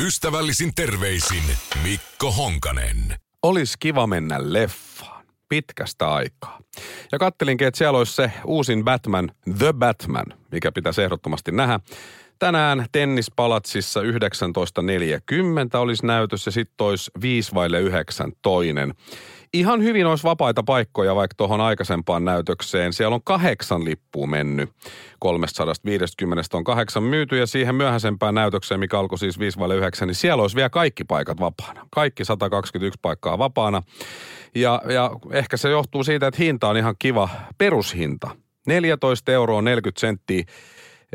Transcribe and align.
Ystävällisin 0.00 0.74
terveisin 0.74 1.42
Mikko 1.82 2.32
Honkanen. 2.32 3.16
Olisi 3.42 3.74
kiva 3.80 4.06
mennä 4.06 4.38
leffaan 4.40 5.26
pitkästä 5.48 6.12
aikaa. 6.14 6.60
Ja 7.12 7.18
kattelinkin, 7.18 7.66
että 7.66 7.78
siellä 7.78 7.98
olisi 7.98 8.12
se 8.12 8.32
uusin 8.44 8.84
Batman, 8.84 9.30
The 9.58 9.72
Batman, 9.72 10.26
mikä 10.52 10.72
pitäisi 10.72 11.02
ehdottomasti 11.02 11.52
nähdä. 11.52 11.80
Tänään 12.38 12.86
Tennispalatsissa 12.92 14.00
19.40 14.00 14.08
olisi 15.78 16.06
näytös 16.06 16.46
ja 16.46 16.52
sitten 16.52 16.86
olisi 16.86 17.10
5 17.20 17.54
vaille 17.54 17.80
9 17.80 18.32
toinen. 18.42 18.94
Ihan 19.58 19.82
hyvin 19.82 20.06
olisi 20.06 20.24
vapaita 20.24 20.62
paikkoja 20.62 21.14
vaikka 21.14 21.34
tuohon 21.36 21.60
aikaisempaan 21.60 22.24
näytökseen. 22.24 22.92
Siellä 22.92 23.14
on 23.14 23.22
kahdeksan 23.24 23.84
lippua 23.84 24.26
mennyt. 24.26 24.70
350 25.18 26.56
on 26.56 26.64
kahdeksan 26.64 27.02
myyty 27.02 27.38
ja 27.38 27.46
siihen 27.46 27.74
myöhäisempään 27.74 28.34
näytökseen, 28.34 28.80
mikä 28.80 28.98
alkoi 28.98 29.18
siis 29.18 29.38
5 29.38 29.58
vaille 29.58 29.76
9, 29.76 30.08
niin 30.08 30.14
siellä 30.14 30.42
olisi 30.42 30.56
vielä 30.56 30.70
kaikki 30.70 31.04
paikat 31.04 31.40
vapaana. 31.40 31.86
Kaikki 31.90 32.24
121 32.24 32.98
paikkaa 33.02 33.38
vapaana. 33.38 33.82
Ja, 34.54 34.82
ja 34.92 35.10
ehkä 35.32 35.56
se 35.56 35.70
johtuu 35.70 36.04
siitä, 36.04 36.26
että 36.26 36.42
hinta 36.42 36.68
on 36.68 36.76
ihan 36.76 36.94
kiva 36.98 37.28
perushinta. 37.58 38.30
14 38.66 39.32
euroa 39.32 39.62
40 39.62 40.00
senttiä 40.00 40.44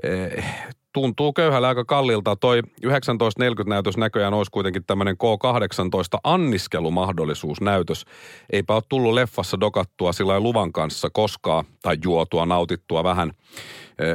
eh, 0.03 0.45
tuntuu 0.94 1.34
köyhällä 1.34 1.67
aika 1.67 1.86
kallilta. 1.86 2.36
Toi 2.36 2.61
1940 2.81 3.75
näytös 3.75 3.97
näköjään 3.97 4.34
olisi 4.34 4.52
kuitenkin 4.52 4.84
tämmöinen 4.88 5.16
K18 5.16 6.20
anniskelumahdollisuus 6.23 7.61
näytös. 7.61 8.06
Eipä 8.50 8.73
ole 8.73 8.84
tullut 8.89 9.14
leffassa 9.14 9.59
dokattua 9.59 10.14
sillä 10.14 10.39
luvan 10.39 10.72
kanssa 10.72 11.09
koskaan, 11.14 11.66
tai 11.81 11.97
juotua, 12.03 12.45
nautittua 12.45 13.03
vähän. 13.03 13.31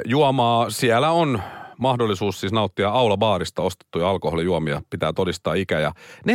Juomaa 0.05 0.71
siellä 0.71 1.11
on 1.11 1.43
mahdollisuus 1.79 2.41
siis 2.41 2.53
nauttia 2.53 2.89
aulabaarista 2.89 3.63
ostettuja 3.63 4.11
alkoholijuomia, 4.11 4.83
pitää 4.91 5.13
todistaa 5.13 5.55
ikä 5.55 5.81
ja 5.81 5.93
14.40. 6.29 6.33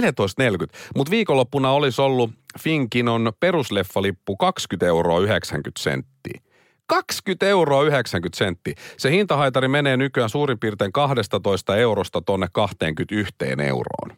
Mutta 0.96 1.12
viikonloppuna 1.12 1.72
olisi 1.72 2.02
ollut 2.02 2.32
Finkinon 2.60 3.34
perusleffalippu 3.40 4.38
20 4.38 4.86
euroa 4.86 5.20
90 5.20 5.82
senttiä. 5.84 6.51
20 6.92 7.48
euroa 7.48 7.84
90 7.84 8.38
sentti. 8.38 8.76
Se 8.98 9.12
hintahaitari 9.12 9.68
menee 9.68 9.98
nykyään 9.98 10.30
suurin 10.30 10.60
piirtein 10.60 10.92
12 10.92 11.78
eurosta 11.78 12.22
tonne 12.22 12.48
21 12.52 13.36
euroon. 13.66 14.18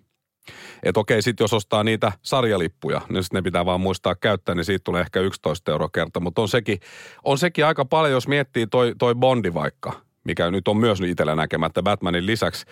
Et 0.84 0.98
okei, 0.98 1.22
sitten 1.22 1.44
jos 1.44 1.54
ostaa 1.54 1.84
niitä 1.84 2.12
sarjalippuja, 2.22 3.02
niin 3.10 3.24
sitten 3.24 3.38
ne 3.38 3.42
pitää 3.42 3.66
vaan 3.66 3.82
muistaa 3.82 4.16
käyttää, 4.16 4.56
niin 4.56 4.66
siitä 4.66 4.84
tulee 4.84 5.02
ehkä 5.02 5.20
11 5.20 5.72
euroa 5.72 5.90
kerta. 5.94 6.20
Mutta 6.20 6.42
on 6.42 6.50
sekin, 6.50 6.80
on 7.24 7.38
sekin 7.38 7.66
aika 7.66 7.86
paljon, 7.86 8.12
jos 8.12 8.28
miettii 8.28 8.68
toi, 8.68 8.94
toi 9.00 9.16
Bondi 9.16 9.54
vaikka, 9.54 9.94
mikä 10.24 10.52
nyt 10.52 10.68
on 10.68 10.78
myös 10.78 11.02
itsellä 11.02 11.36
näkemättä 11.36 11.84
Batmanin 11.84 12.26
lisäksi, 12.26 12.66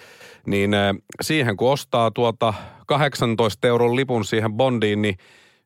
niin 0.45 0.73
äh, 0.73 0.95
siihen 1.21 1.57
kun 1.57 1.71
ostaa 1.71 2.11
tuota 2.11 2.53
18 2.87 3.67
euron 3.67 3.95
lipun 3.95 4.25
siihen 4.25 4.53
Bondiin, 4.53 5.01
niin 5.01 5.17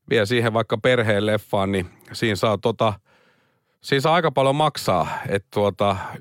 vie 0.09 0.25
siihen 0.25 0.53
vaikka 0.53 0.77
perheen 0.77 1.25
leffaan, 1.25 1.71
niin 1.71 1.85
siinä 2.13 2.35
saa 2.35 2.57
tota– 2.57 2.93
Siis 3.85 4.05
aika 4.05 4.31
paljon 4.31 4.55
maksaa, 4.55 5.07
että 5.29 5.47
tuota 5.53 5.97
1-2 6.15 6.19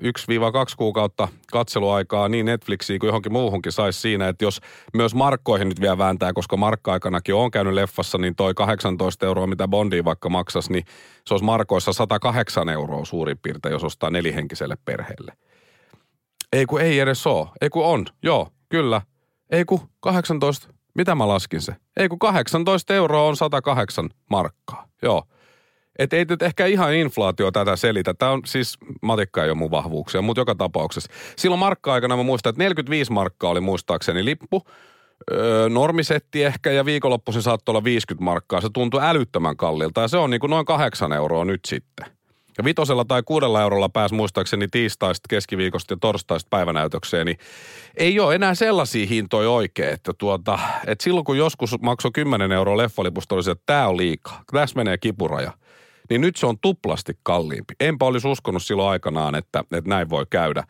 kuukautta 0.77 1.27
katseluaikaa 1.51 2.29
niin 2.29 2.45
Netflixiin 2.45 2.99
kuin 2.99 3.07
johonkin 3.07 3.31
muuhunkin 3.31 3.71
saisi 3.71 4.01
siinä, 4.01 4.27
että 4.27 4.45
jos 4.45 4.61
myös 4.93 5.15
markkoihin 5.15 5.69
nyt 5.69 5.81
vielä 5.81 5.97
vääntää, 5.97 6.33
koska 6.33 6.57
markka-aikanakin 6.57 7.35
on 7.35 7.51
käynyt 7.51 7.73
leffassa, 7.73 8.17
niin 8.17 8.35
toi 8.35 8.53
18 8.53 9.25
euroa, 9.25 9.47
mitä 9.47 9.67
Bondi 9.67 10.03
vaikka 10.03 10.29
maksasi, 10.29 10.71
niin 10.71 10.85
se 11.27 11.33
olisi 11.33 11.45
markoissa 11.45 11.93
108 11.93 12.69
euroa 12.69 13.05
suurin 13.05 13.37
piirtein, 13.37 13.73
jos 13.73 13.83
ostaa 13.83 14.09
nelihenkiselle 14.09 14.77
perheelle. 14.85 15.33
Ei 16.53 16.65
kun 16.65 16.81
ei 16.81 16.99
edes 16.99 17.27
ole. 17.27 17.47
Ei 17.61 17.69
kun 17.69 17.85
on. 17.85 18.05
Joo, 18.23 18.47
kyllä. 18.69 19.01
Ei 19.51 19.65
kun 19.65 19.79
18. 19.99 20.67
Mitä 20.95 21.15
mä 21.15 21.27
laskin 21.27 21.61
se? 21.61 21.75
Ei 21.97 22.09
kun 22.09 22.19
18 22.19 22.93
euroa 22.93 23.21
on 23.21 23.35
108 23.35 24.09
markkaa. 24.29 24.87
Joo. 25.01 25.23
Että 25.99 26.15
ei 26.15 26.25
nyt 26.29 26.41
ehkä 26.41 26.65
ihan 26.65 26.93
inflaatio 26.93 27.51
tätä 27.51 27.75
selitä. 27.75 28.13
Tämä 28.13 28.31
on 28.31 28.41
siis, 28.45 28.77
matikka 29.01 29.43
ei 29.43 29.49
ole 29.49 29.57
mun 29.57 29.71
vahvuuksia, 29.71 30.21
mutta 30.21 30.41
joka 30.41 30.55
tapauksessa. 30.55 31.11
Silloin 31.35 31.59
markka-aikana 31.59 32.17
mä 32.17 32.23
muistan, 32.23 32.49
että 32.49 32.63
45 32.63 33.11
markkaa 33.11 33.49
oli 33.51 33.61
muistaakseni 33.61 34.25
lippu. 34.25 34.63
Öö, 35.31 35.69
normisetti 35.69 36.43
ehkä 36.43 36.71
ja 36.71 36.85
viikonloppuisin 36.85 37.41
saattoi 37.41 37.73
olla 37.73 37.83
50 37.83 38.23
markkaa. 38.23 38.61
Se 38.61 38.69
tuntui 38.73 38.99
älyttömän 39.03 39.57
kallilta 39.57 40.01
ja 40.01 40.07
se 40.07 40.17
on 40.17 40.29
niin 40.29 40.39
kuin 40.39 40.49
noin 40.49 40.65
kahdeksan 40.65 41.13
euroa 41.13 41.45
nyt 41.45 41.65
sitten. 41.65 42.05
Ja 42.57 42.63
vitosella 42.63 43.05
tai 43.05 43.23
kuudella 43.23 43.61
eurolla 43.61 43.89
pääs 43.89 44.11
muistaakseni 44.11 44.67
tiistaista, 44.67 45.27
keskiviikosta 45.29 45.93
ja 45.93 45.97
torstaista 46.01 46.47
päivänäytökseen, 46.49 47.25
niin 47.25 47.37
ei 47.97 48.19
ole 48.19 48.35
enää 48.35 48.55
sellaisia 48.55 49.07
hintoja 49.07 49.49
oikein, 49.49 49.93
että, 49.93 50.13
tuota, 50.17 50.59
että 50.87 51.03
silloin 51.03 51.23
kun 51.23 51.37
joskus 51.37 51.81
maksoi 51.81 52.11
10 52.13 52.51
euroa 52.51 52.77
leffalipusta, 52.77 53.35
oli 53.35 53.51
että 53.51 53.63
tämä 53.65 53.87
on 53.87 53.97
liikaa. 53.97 54.43
Tässä 54.51 54.75
menee 54.75 54.97
kipuraja 54.97 55.51
niin 56.09 56.21
nyt 56.21 56.35
se 56.35 56.45
on 56.45 56.59
tuplasti 56.61 57.13
kalliimpi. 57.23 57.73
Enpä 57.79 58.05
olisi 58.05 58.27
uskonut 58.27 58.63
silloin 58.63 58.89
aikanaan, 58.89 59.35
että, 59.35 59.59
että 59.59 59.89
näin 59.89 60.09
voi 60.09 60.25
käydä. 60.29 60.63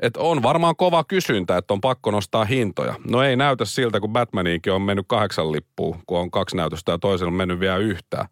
Et 0.00 0.16
on 0.16 0.42
varmaan 0.42 0.76
kova 0.76 1.04
kysyntä, 1.04 1.56
että 1.56 1.74
on 1.74 1.80
pakko 1.80 2.10
nostaa 2.10 2.44
hintoja. 2.44 2.94
No 3.10 3.22
ei 3.22 3.36
näytä 3.36 3.64
siltä, 3.64 4.00
kun 4.00 4.12
Batmaniinkin 4.12 4.72
on 4.72 4.82
mennyt 4.82 5.06
kahdeksan 5.08 5.52
lippua, 5.52 5.98
kun 6.06 6.18
on 6.18 6.30
kaksi 6.30 6.56
näytöstä 6.56 6.92
ja 6.92 6.98
toisella 6.98 7.30
on 7.30 7.36
mennyt 7.36 7.60
vielä 7.60 7.76
yhtään. 7.76 8.28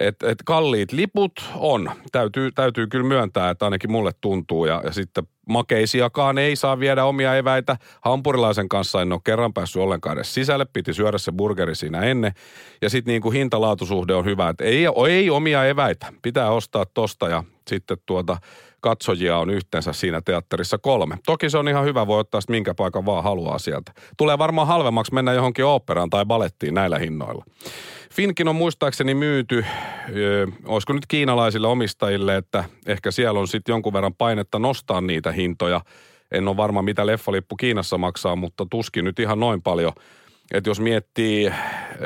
Et, 0.00 0.22
et 0.22 0.38
kalliit 0.44 0.92
liput 0.92 1.32
on. 1.54 1.90
Täytyy, 2.12 2.52
täytyy 2.52 2.86
kyllä 2.86 3.06
myöntää, 3.06 3.50
että 3.50 3.64
ainakin 3.64 3.92
mulle 3.92 4.12
tuntuu. 4.20 4.66
Ja, 4.66 4.82
ja 4.84 4.92
sitten 4.92 5.24
makeisiakaan 5.48 6.38
ei 6.38 6.56
saa 6.56 6.80
viedä 6.80 7.04
omia 7.04 7.36
eväitä. 7.36 7.76
Hampurilaisen 8.00 8.68
kanssa 8.68 9.02
en 9.02 9.12
ole 9.12 9.20
kerran 9.24 9.54
päässyt 9.54 9.82
ollenkaan 9.82 10.16
edes 10.16 10.34
sisälle. 10.34 10.64
Piti 10.64 10.94
syödä 10.94 11.18
se 11.18 11.32
burgeri 11.32 11.74
siinä 11.74 12.00
ennen. 12.00 12.32
Ja 12.82 12.90
sitten 12.90 13.12
niin 13.12 13.22
kuin 13.22 13.32
hintalaatusuhde 13.32 14.14
on 14.14 14.24
hyvä. 14.24 14.48
Että 14.48 14.64
ei, 14.64 14.84
ei 15.08 15.30
omia 15.30 15.66
eväitä. 15.66 16.12
Pitää 16.22 16.50
ostaa 16.50 16.84
tosta 16.94 17.28
ja 17.28 17.44
sitten 17.68 17.96
tuota 18.06 18.36
katsojia 18.84 19.38
on 19.38 19.50
yhteensä 19.50 19.92
siinä 19.92 20.20
teatterissa 20.20 20.78
kolme. 20.78 21.18
Toki 21.26 21.50
se 21.50 21.58
on 21.58 21.68
ihan 21.68 21.84
hyvä, 21.84 22.06
voi 22.06 22.20
ottaa 22.20 22.40
minkä 22.48 22.74
paikan 22.74 23.06
vaan 23.06 23.24
haluaa 23.24 23.58
sieltä. 23.58 23.92
Tulee 24.16 24.38
varmaan 24.38 24.66
halvemmaksi 24.66 25.14
mennä 25.14 25.32
johonkin 25.32 25.64
oopperaan 25.64 26.10
tai 26.10 26.24
balettiin 26.26 26.74
näillä 26.74 26.98
hinnoilla. 26.98 27.44
Finkin 28.12 28.48
on 28.48 28.56
muistaakseni 28.56 29.14
myyty, 29.14 29.64
ö, 30.16 30.46
olisiko 30.66 30.92
nyt 30.92 31.06
kiinalaisille 31.08 31.68
omistajille, 31.68 32.36
että 32.36 32.64
ehkä 32.86 33.10
siellä 33.10 33.40
on 33.40 33.48
sitten 33.48 33.72
jonkun 33.72 33.92
verran 33.92 34.14
painetta 34.14 34.58
nostaa 34.58 35.00
niitä 35.00 35.32
hintoja. 35.32 35.80
En 36.32 36.48
ole 36.48 36.56
varma, 36.56 36.82
mitä 36.82 37.06
leffalippu 37.06 37.56
Kiinassa 37.56 37.98
maksaa, 37.98 38.36
mutta 38.36 38.66
tuskin 38.70 39.04
nyt 39.04 39.18
ihan 39.18 39.40
noin 39.40 39.62
paljon. 39.62 39.92
Että 40.52 40.70
jos 40.70 40.80
miettii, 40.80 41.52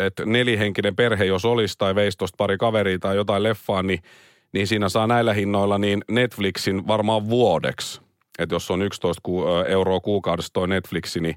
että 0.06 0.26
nelihenkinen 0.26 0.96
perhe, 0.96 1.24
jos 1.24 1.44
olisi 1.44 1.74
tai 1.78 1.94
veisi 1.94 2.18
pari 2.36 2.56
kaveria 2.56 2.98
tai 2.98 3.16
jotain 3.16 3.42
leffaa, 3.42 3.82
niin, 3.82 4.00
niin 4.52 4.66
siinä 4.66 4.88
saa 4.88 5.06
näillä 5.06 5.32
hinnoilla 5.32 5.78
niin 5.78 6.04
Netflixin 6.10 6.86
varmaan 6.86 7.28
vuodeksi. 7.28 8.00
Että 8.38 8.54
jos 8.54 8.70
on 8.70 8.82
11 8.82 9.22
euroa 9.66 10.00
kuukaudessa 10.00 10.52
toi 10.52 10.68
Netflixi, 10.68 11.20
niin 11.20 11.36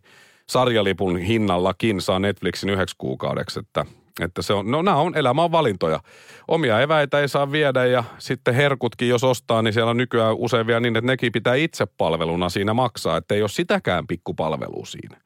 sarjalipun 0.49 1.17
hinnallakin 1.17 2.01
saa 2.01 2.19
Netflixin 2.19 2.69
yhdeksi 2.69 2.95
kuukaudeksi. 2.97 3.59
Että 3.59 3.85
että 4.21 4.41
se 4.41 4.53
on, 4.53 4.71
no 4.71 4.81
nämä 4.81 4.97
on, 4.97 5.17
elämä 5.17 5.51
valintoja. 5.51 5.99
Omia 6.47 6.81
eväitä 6.81 7.19
ei 7.19 7.27
saa 7.27 7.51
viedä 7.51 7.85
ja 7.85 8.03
sitten 8.17 8.53
herkutkin, 8.53 9.09
jos 9.09 9.23
ostaa, 9.23 9.61
niin 9.61 9.73
siellä 9.73 9.89
on 9.89 9.97
nykyään 9.97 10.35
usein 10.35 10.67
vielä 10.67 10.79
niin, 10.79 10.95
että 10.95 11.11
nekin 11.11 11.31
pitää 11.31 11.55
itse 11.55 11.85
palveluna 11.85 12.49
siinä 12.49 12.73
maksaa, 12.73 13.17
että 13.17 13.35
ei 13.35 13.41
ole 13.41 13.49
sitäkään 13.49 14.07
pikkupalvelua 14.07 14.85
siinä. 14.85 15.17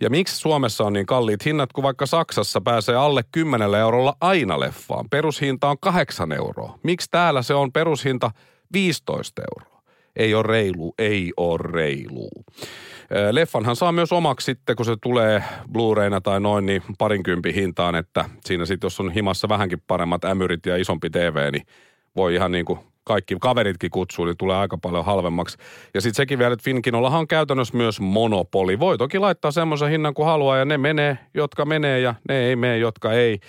Ja 0.00 0.10
miksi 0.10 0.36
Suomessa 0.36 0.84
on 0.84 0.92
niin 0.92 1.06
kalliit 1.06 1.44
hinnat, 1.44 1.72
kun 1.72 1.84
vaikka 1.84 2.06
Saksassa 2.06 2.60
pääsee 2.60 2.96
alle 2.96 3.22
10 3.32 3.74
eurolla 3.74 4.14
aina 4.20 4.60
leffaan. 4.60 5.06
Perushinta 5.10 5.70
on 5.70 5.76
8 5.80 6.32
euroa. 6.32 6.78
Miksi 6.82 7.08
täällä 7.10 7.42
se 7.42 7.54
on 7.54 7.72
perushinta 7.72 8.30
15 8.72 9.42
euroa? 9.42 9.82
Ei 10.16 10.34
ole 10.34 10.42
reilu, 10.42 10.94
ei 10.98 11.32
ole 11.36 11.58
reilu. 11.62 12.30
Leffanhan 13.30 13.76
saa 13.76 13.92
myös 13.92 14.12
omaksi 14.12 14.44
sitten, 14.44 14.76
kun 14.76 14.86
se 14.86 14.96
tulee 15.02 15.42
Blu-rayna 15.72 16.20
tai 16.20 16.40
noin, 16.40 16.66
niin 16.66 16.82
parinkympin 16.98 17.54
hintaan, 17.54 17.94
että 17.94 18.24
siinä 18.44 18.66
sitten 18.66 18.86
jos 18.86 19.00
on 19.00 19.12
himassa 19.12 19.48
vähänkin 19.48 19.82
paremmat 19.86 20.24
ämyrit 20.24 20.66
ja 20.66 20.76
isompi 20.76 21.10
TV, 21.10 21.52
niin 21.52 21.66
voi 22.16 22.34
ihan 22.34 22.52
niin 22.52 22.64
kuin 22.64 22.78
kaikki 23.08 23.36
kaveritkin 23.40 23.90
kutsuu, 23.90 24.24
niin 24.24 24.36
tulee 24.36 24.56
aika 24.56 24.78
paljon 24.78 25.04
halvemmaksi. 25.04 25.58
Ja 25.94 26.00
sitten 26.00 26.16
sekin 26.16 26.38
vielä, 26.38 26.52
että 26.52 26.64
Finkinollahan 26.64 27.20
on 27.20 27.28
käytännössä 27.28 27.76
myös 27.76 28.00
monopoli. 28.00 28.78
Voi 28.78 28.98
toki 28.98 29.18
laittaa 29.18 29.50
semmoisen 29.50 29.90
hinnan 29.90 30.14
kuin 30.14 30.26
haluaa 30.26 30.56
ja 30.56 30.64
ne 30.64 30.78
menee, 30.78 31.18
jotka 31.34 31.64
menee 31.64 32.00
ja 32.00 32.14
ne 32.28 32.38
ei 32.38 32.56
mene, 32.56 32.78
jotka 32.78 33.12
ei. 33.12 33.40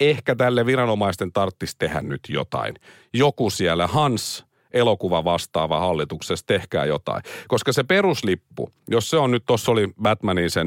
Ehkä 0.00 0.34
tälle 0.34 0.66
viranomaisten 0.66 1.32
tarttisi 1.32 1.76
tehdä 1.78 2.00
nyt 2.00 2.20
jotain. 2.28 2.74
Joku 3.12 3.50
siellä, 3.50 3.86
Hans, 3.86 4.46
elokuva 4.76 5.24
vastaava 5.24 5.80
hallituksessa, 5.80 6.46
tehkää 6.46 6.84
jotain. 6.84 7.22
Koska 7.48 7.72
se 7.72 7.84
peruslippu, 7.84 8.70
jos 8.88 9.10
se 9.10 9.16
on 9.16 9.30
nyt, 9.30 9.42
tuossa 9.46 9.72
oli 9.72 9.88
Batmanin 10.02 10.50
se 10.50 10.62
14,40 10.62 10.66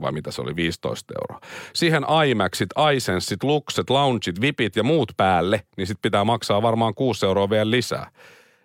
vai 0.00 0.12
mitä 0.12 0.30
se 0.30 0.42
oli, 0.42 0.56
15 0.56 1.14
euroa. 1.22 1.40
Siihen 1.74 2.04
IMAXit, 2.28 2.70
iSensit, 2.94 3.42
Luxet, 3.42 3.90
Loungeit, 3.90 4.40
Vipit 4.40 4.76
ja 4.76 4.82
muut 4.82 5.12
päälle, 5.16 5.62
niin 5.76 5.86
sit 5.86 5.98
pitää 6.02 6.24
maksaa 6.24 6.62
varmaan 6.62 6.94
6 6.94 7.26
euroa 7.26 7.50
vielä 7.50 7.70
lisää. 7.70 8.10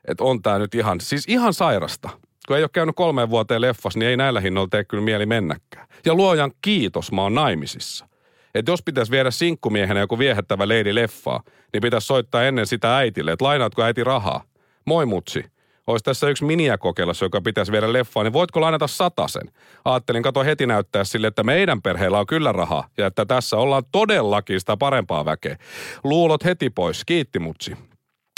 Että 0.07 0.23
on 0.23 0.41
tää 0.41 0.59
nyt 0.59 0.75
ihan, 0.75 1.01
siis 1.01 1.25
ihan 1.27 1.53
sairasta. 1.53 2.09
Kun 2.47 2.57
ei 2.57 2.63
ole 2.63 2.69
käynyt 2.73 2.95
kolmeen 2.95 3.29
vuoteen 3.29 3.61
leffas, 3.61 3.95
niin 3.95 4.09
ei 4.09 4.17
näillä 4.17 4.39
hinnoilla 4.39 4.69
tee 4.69 4.83
kyllä 4.83 5.03
mieli 5.03 5.25
mennäkään. 5.25 5.87
Ja 6.05 6.13
luojan 6.13 6.51
kiitos, 6.61 7.11
mä 7.11 7.21
oon 7.21 7.35
naimisissa. 7.35 8.07
Että 8.55 8.71
jos 8.71 8.83
pitäisi 8.83 9.11
viedä 9.11 9.31
sinkkumiehenä 9.31 9.99
joku 9.99 10.19
viehättävä 10.19 10.67
leidi 10.67 10.95
leffaa, 10.95 11.43
niin 11.73 11.81
pitäisi 11.81 12.07
soittaa 12.07 12.43
ennen 12.43 12.67
sitä 12.67 12.97
äitille, 12.97 13.31
että 13.31 13.45
lainaatko 13.45 13.83
äiti 13.83 14.03
rahaa? 14.03 14.43
Moi 14.85 15.05
mutsi. 15.05 15.45
Olisi 15.87 16.03
tässä 16.03 16.29
yksi 16.29 16.45
miniäkokeilussa, 16.45 17.25
joka 17.25 17.41
pitäisi 17.41 17.71
viedä 17.71 17.93
leffaan, 17.93 18.25
niin 18.25 18.33
voitko 18.33 18.61
lainata 18.61 18.87
satasen? 18.87 19.51
Ajattelin 19.85 20.23
kato 20.23 20.43
heti 20.43 20.65
näyttää 20.65 21.03
sille, 21.03 21.27
että 21.27 21.43
meidän 21.43 21.81
perheellä 21.81 22.19
on 22.19 22.27
kyllä 22.27 22.51
rahaa 22.51 22.87
ja 22.97 23.07
että 23.07 23.25
tässä 23.25 23.57
ollaan 23.57 23.83
todellakin 23.91 24.59
sitä 24.59 24.77
parempaa 24.77 25.25
väkeä. 25.25 25.57
Luulot 26.03 26.45
heti 26.45 26.69
pois. 26.69 27.05
Kiitti 27.05 27.39
mutsi. 27.39 27.77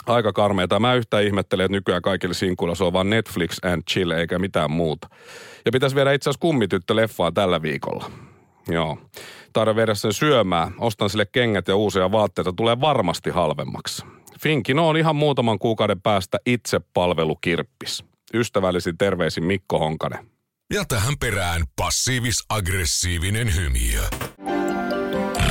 Aika 0.08 0.34
karmeeta. 0.34 0.80
Mä 0.80 0.94
yhtään 0.94 1.24
ihmettelen, 1.24 1.66
että 1.66 1.78
nykyään 1.78 2.02
kaikille 2.02 2.34
sinkuilla 2.34 2.76
se 2.76 2.84
on 2.84 2.94
vaan 2.94 3.10
Netflix 3.10 3.58
and 3.64 3.84
chill 3.90 4.12
eikä 4.12 4.40
mitään 4.40 4.72
muuta. 4.72 5.08
Ja 5.66 5.72
pitäisi 5.72 5.96
viedä 5.96 6.14
itse 6.14 6.30
asiassa 6.30 6.42
kummityttö 6.42 6.96
leffaa 6.96 7.32
tällä 7.32 7.62
viikolla. 7.62 8.12
Joo. 8.70 8.98
Taida 9.54 9.76
viedä 9.76 9.96
sen 9.96 10.14
syömään. 10.14 10.74
Ostan 10.80 11.10
sille 11.10 11.26
kengät 11.26 11.68
ja 11.68 11.76
uusia 11.76 12.12
vaatteita. 12.12 12.54
Tulee 12.54 12.82
varmasti 12.82 13.30
halvemmaksi. 13.30 14.06
Finkino 14.42 14.88
on 14.88 14.98
ihan 14.98 15.16
muutaman 15.16 15.60
kuukauden 15.60 16.02
päästä 16.02 16.38
itse 16.46 16.82
palvelukirppis. 16.94 18.06
Ystävällisin 18.34 18.98
terveisin 18.98 19.44
Mikko 19.44 19.80
Honkanen. 19.80 20.30
Ja 20.74 20.86
tähän 20.88 21.14
perään 21.20 21.64
passiivis-aggressiivinen 21.82 23.56
hymiö. 23.56 24.02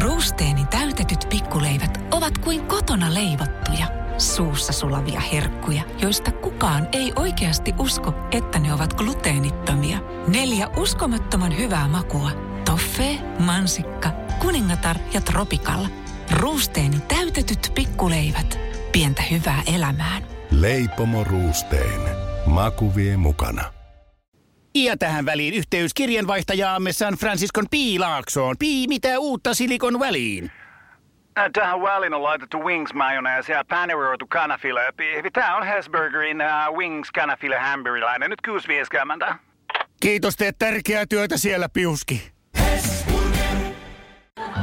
Ruusteeni 0.03 0.67
täytetyt 0.71 1.27
pikkuleivät 1.31 2.01
ovat 2.11 2.39
kuin 2.39 2.67
kotona 2.67 3.15
leivottuja. 3.15 3.87
Suussa 4.19 4.73
sulavia 4.73 5.21
herkkuja, 5.21 5.83
joista 6.03 6.33
kukaan 6.33 6.89
ei 6.93 7.13
oikeasti 7.17 7.75
usko, 7.79 8.15
että 8.33 8.59
ne 8.59 8.75
ovat 8.75 8.95
gluteenittomia. 8.95 9.99
Neljä 10.29 10.69
uskomattoman 10.77 11.59
hyvää 11.59 11.89
makua. 11.89 12.31
Toffee, 12.67 13.15
mansikka, 13.39 14.09
kuningatar 14.39 14.97
ja 15.15 15.21
tropikalla. 15.21 15.89
Ruusteeni 16.41 16.97
täytetyt 17.09 17.73
pikkuleivät. 17.75 18.59
Pientä 18.93 19.23
hyvää 19.23 19.63
elämään. 19.75 20.23
Leipomo 20.51 21.25
Ruusteen. 21.25 22.01
Maku 22.47 22.97
vie 22.97 23.17
mukana. 23.17 23.65
Ja 24.75 24.97
tähän 24.97 25.27
väliin 25.27 25.55
yhteys 25.55 25.95
kirjanvaihtajaamme 25.95 26.93
San 26.93 27.15
Franciscon 27.15 27.65
Piilaaksoon. 27.71 28.57
Pii, 28.59 28.89
mitä 28.89 29.19
uutta 29.19 29.55
Silikon 29.55 30.01
väliin? 30.01 30.51
Äh, 31.39 31.51
Tähän 31.53 31.83
väliin 31.83 32.15
on 32.15 32.23
laitettu 32.23 32.59
wings 32.65 32.95
mayonnaise 32.95 33.53
ja 33.53 33.65
paneroitu 33.69 34.27
kanafila. 34.27 34.81
Tämä 35.33 35.57
on 35.57 35.67
Hesburgerin 35.67 36.39
uh, 36.41 36.77
wings 36.79 37.11
kanafila 37.13 37.61
hamburilainen. 37.61 38.31
Nyt 38.31 38.41
6.50. 39.29 39.35
Kiitos, 40.01 40.37
teet 40.37 40.59
tärkeää 40.59 41.07
työtä 41.07 41.37
siellä, 41.37 41.69
Piuski. 41.69 42.36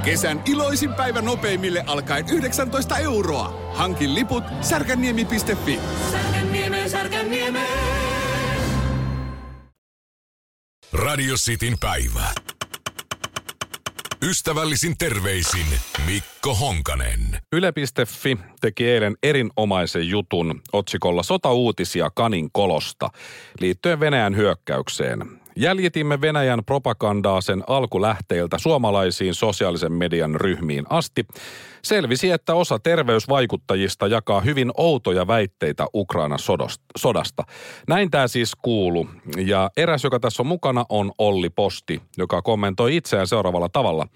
Kesän 0.06 0.42
iloisin 0.46 0.94
päivä 0.94 1.22
nopeimille 1.22 1.84
alkaen 1.88 2.26
19 2.32 2.98
euroa. 2.98 3.72
Hankin 3.74 4.16
liput 4.16 4.44
särkänniemi.fi. 4.62 5.80
Radio 10.94 11.36
Cityn 11.36 11.76
päivä. 11.80 12.34
Ystävällisin 14.24 14.98
terveisin 14.98 15.66
Mikko 16.06 16.56
Honkanen. 16.56 17.20
Yle.fi 17.54 18.38
teki 18.62 18.90
eilen 18.90 19.16
erinomaisen 19.24 20.10
jutun 20.10 20.62
otsikolla 20.74 21.24
Sota-uutisia 21.24 22.10
Kanin 22.16 22.50
kolosta 22.52 23.10
liittyen 23.60 24.00
Venäjän 24.00 24.36
hyökkäykseen. 24.36 25.43
Jäljitimme 25.56 26.22
Venäjän 26.22 26.66
propagandaa 26.66 27.42
sen 27.42 27.64
alkulähteiltä 27.68 28.58
suomalaisiin 28.58 29.34
sosiaalisen 29.34 29.92
median 29.92 30.36
ryhmiin 30.36 30.86
asti. 30.90 31.26
Selvisi, 31.84 32.32
että 32.32 32.56
osa 32.56 32.80
terveysvaikuttajista 32.80 34.08
jakaa 34.08 34.42
hyvin 34.42 34.72
outoja 34.78 35.28
väitteitä 35.28 35.88
Ukrainan 35.94 36.40
sodost- 36.40 36.84
sodasta. 36.98 37.44
Näin 37.88 38.12
tämä 38.12 38.28
siis 38.28 38.56
kuulu. 38.56 39.08
Ja 39.38 39.72
eräs, 39.78 40.04
joka 40.04 40.20
tässä 40.20 40.44
on 40.44 40.48
mukana, 40.48 40.86
on 40.90 41.12
Olli 41.18 41.50
Posti, 41.50 42.02
joka 42.18 42.42
kommentoi 42.42 42.96
itseään 42.96 43.28
seuraavalla 43.28 43.70
tavalla. 43.70 44.08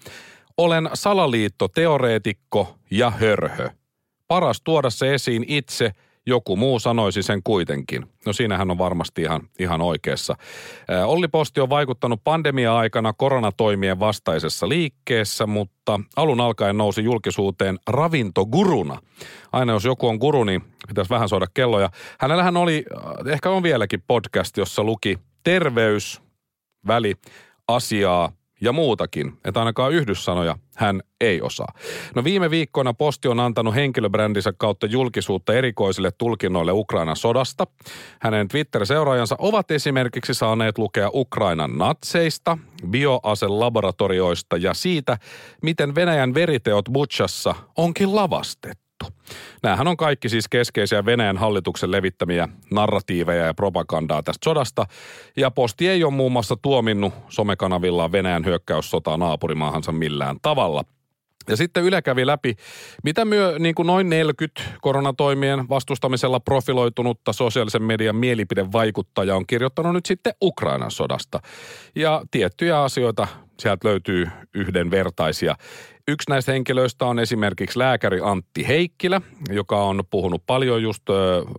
Olen 0.56 0.90
salaliittoteoreetikko 0.94 2.74
ja 2.90 3.10
hörhö. 3.10 3.70
Paras 4.28 4.60
tuoda 4.64 4.90
se 4.90 5.14
esiin 5.14 5.44
itse– 5.48 5.92
joku 6.28 6.56
muu 6.56 6.78
sanoisi 6.78 7.22
sen 7.22 7.42
kuitenkin. 7.44 8.06
No 8.26 8.32
siinähän 8.32 8.70
on 8.70 8.78
varmasti 8.78 9.22
ihan, 9.22 9.40
ihan 9.58 9.80
oikeassa. 9.80 10.36
Olli 11.06 11.28
Posti 11.28 11.60
on 11.60 11.70
vaikuttanut 11.70 12.24
pandemia-aikana 12.24 13.12
koronatoimien 13.12 14.00
vastaisessa 14.00 14.68
liikkeessä, 14.68 15.46
mutta 15.46 16.00
alun 16.16 16.40
alkaen 16.40 16.78
nousi 16.78 17.04
julkisuuteen 17.04 17.78
ravintoguruna. 17.86 18.98
Aina 19.52 19.72
jos 19.72 19.84
joku 19.84 20.08
on 20.08 20.16
guru, 20.16 20.44
niin 20.44 20.62
pitäisi 20.88 21.10
vähän 21.10 21.28
soida 21.28 21.46
kelloja. 21.54 21.90
Hänellähän 22.20 22.56
oli, 22.56 22.84
äh, 22.96 23.32
ehkä 23.32 23.50
on 23.50 23.62
vieläkin 23.62 24.02
podcast, 24.06 24.56
jossa 24.56 24.84
luki 24.84 25.18
terveys, 25.44 26.22
väli, 26.86 27.14
asiaa 27.68 28.32
ja 28.60 28.72
muutakin, 28.72 29.32
että 29.44 29.60
ainakaan 29.60 29.92
yhdyssanoja 29.92 30.56
hän 30.78 31.00
ei 31.20 31.42
osaa. 31.42 31.72
No 32.14 32.24
viime 32.24 32.50
viikkoina 32.50 32.94
Posti 32.94 33.28
on 33.28 33.40
antanut 33.40 33.74
henkilöbrändinsä 33.74 34.52
kautta 34.58 34.86
julkisuutta 34.86 35.54
erikoisille 35.54 36.10
tulkinnoille 36.18 36.72
Ukrainan 36.72 37.16
sodasta. 37.16 37.66
Hänen 38.20 38.48
Twitter-seuraajansa 38.48 39.36
ovat 39.38 39.70
esimerkiksi 39.70 40.34
saaneet 40.34 40.78
lukea 40.78 41.10
Ukrainan 41.14 41.78
natseista, 41.78 42.58
bioaselaboratorioista 42.90 44.56
ja 44.56 44.74
siitä, 44.74 45.18
miten 45.62 45.94
Venäjän 45.94 46.34
veriteot 46.34 46.84
Butchassa 46.92 47.54
onkin 47.76 48.16
lavastettu. 48.16 48.87
Nämähän 49.62 49.88
on 49.88 49.96
kaikki 49.96 50.28
siis 50.28 50.48
keskeisiä 50.48 51.04
Venäjän 51.04 51.36
hallituksen 51.36 51.90
levittämiä 51.90 52.48
narratiiveja 52.70 53.46
ja 53.46 53.54
propagandaa 53.54 54.22
tästä 54.22 54.44
sodasta. 54.44 54.86
Ja 55.36 55.50
Posti 55.50 55.88
ei 55.88 56.04
ole 56.04 56.12
muun 56.12 56.32
muassa 56.32 56.56
tuominnut 56.62 57.14
somekanavillaan 57.28 58.12
Venäjän 58.12 58.44
hyökkäyssotaa 58.44 59.16
naapurimaahansa 59.16 59.92
millään 59.92 60.36
tavalla. 60.42 60.84
Ja 61.48 61.56
sitten 61.56 61.84
Yle 61.84 62.02
kävi 62.02 62.26
läpi, 62.26 62.56
mitä 63.04 63.24
myö 63.24 63.58
niin 63.58 63.74
kuin 63.74 63.86
noin 63.86 64.10
40 64.10 64.62
koronatoimien 64.80 65.68
vastustamisella 65.68 66.40
profiloitunutta 66.40 67.32
sosiaalisen 67.32 67.82
median 67.82 68.16
mielipidevaikuttaja 68.16 69.36
on 69.36 69.46
kirjoittanut 69.46 69.92
nyt 69.92 70.06
sitten 70.06 70.34
Ukrainan 70.42 70.90
sodasta. 70.90 71.40
Ja 71.94 72.22
tiettyjä 72.30 72.82
asioita 72.82 73.28
sieltä 73.60 73.88
löytyy 73.88 74.28
yhdenvertaisia. 74.54 75.56
Yksi 76.08 76.30
näistä 76.30 76.52
henkilöistä 76.52 77.06
on 77.06 77.18
esimerkiksi 77.18 77.78
lääkäri 77.78 78.20
Antti 78.22 78.68
Heikkilä, 78.68 79.20
joka 79.50 79.82
on 79.82 80.04
puhunut 80.10 80.42
paljon 80.46 80.82
just 80.82 81.02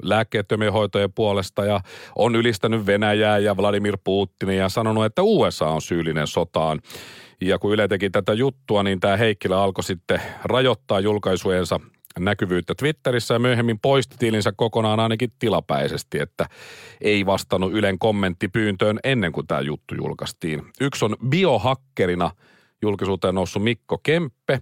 lääkkeettömien 0.03 0.73
hoitojen 0.73 1.13
puolesta 1.13 1.65
ja 1.65 1.79
on 2.15 2.35
ylistänyt 2.35 2.85
Venäjää 2.85 3.37
ja 3.37 3.57
Vladimir 3.57 3.97
Putinia 4.03 4.61
ja 4.61 4.69
sanonut, 4.69 5.05
että 5.05 5.21
USA 5.21 5.67
on 5.67 5.81
syyllinen 5.81 6.27
sotaan. 6.27 6.79
Ja 7.41 7.59
kun 7.59 7.73
Yle 7.73 7.87
teki 7.87 8.09
tätä 8.09 8.33
juttua, 8.33 8.83
niin 8.83 8.99
tämä 8.99 9.17
Heikkilä 9.17 9.61
alkoi 9.61 9.83
sitten 9.83 10.21
rajoittaa 10.43 10.99
julkaisujensa 10.99 11.79
näkyvyyttä 12.19 12.73
Twitterissä 12.75 13.33
ja 13.33 13.39
myöhemmin 13.39 13.79
poisti 13.79 14.15
tilinsä 14.19 14.51
kokonaan 14.55 14.99
ainakin 14.99 15.31
tilapäisesti, 15.39 16.19
että 16.19 16.45
ei 17.01 17.25
vastannut 17.25 17.73
Ylen 17.73 17.99
kommenttipyyntöön 17.99 18.99
ennen 19.03 19.31
kuin 19.31 19.47
tämä 19.47 19.61
juttu 19.61 19.95
julkaistiin. 19.95 20.61
Yksi 20.81 21.05
on 21.05 21.15
biohakkerina 21.29 22.31
julkisuuteen 22.81 23.35
noussut 23.35 23.63
Mikko 23.63 23.97
Kemppe. 23.97 24.59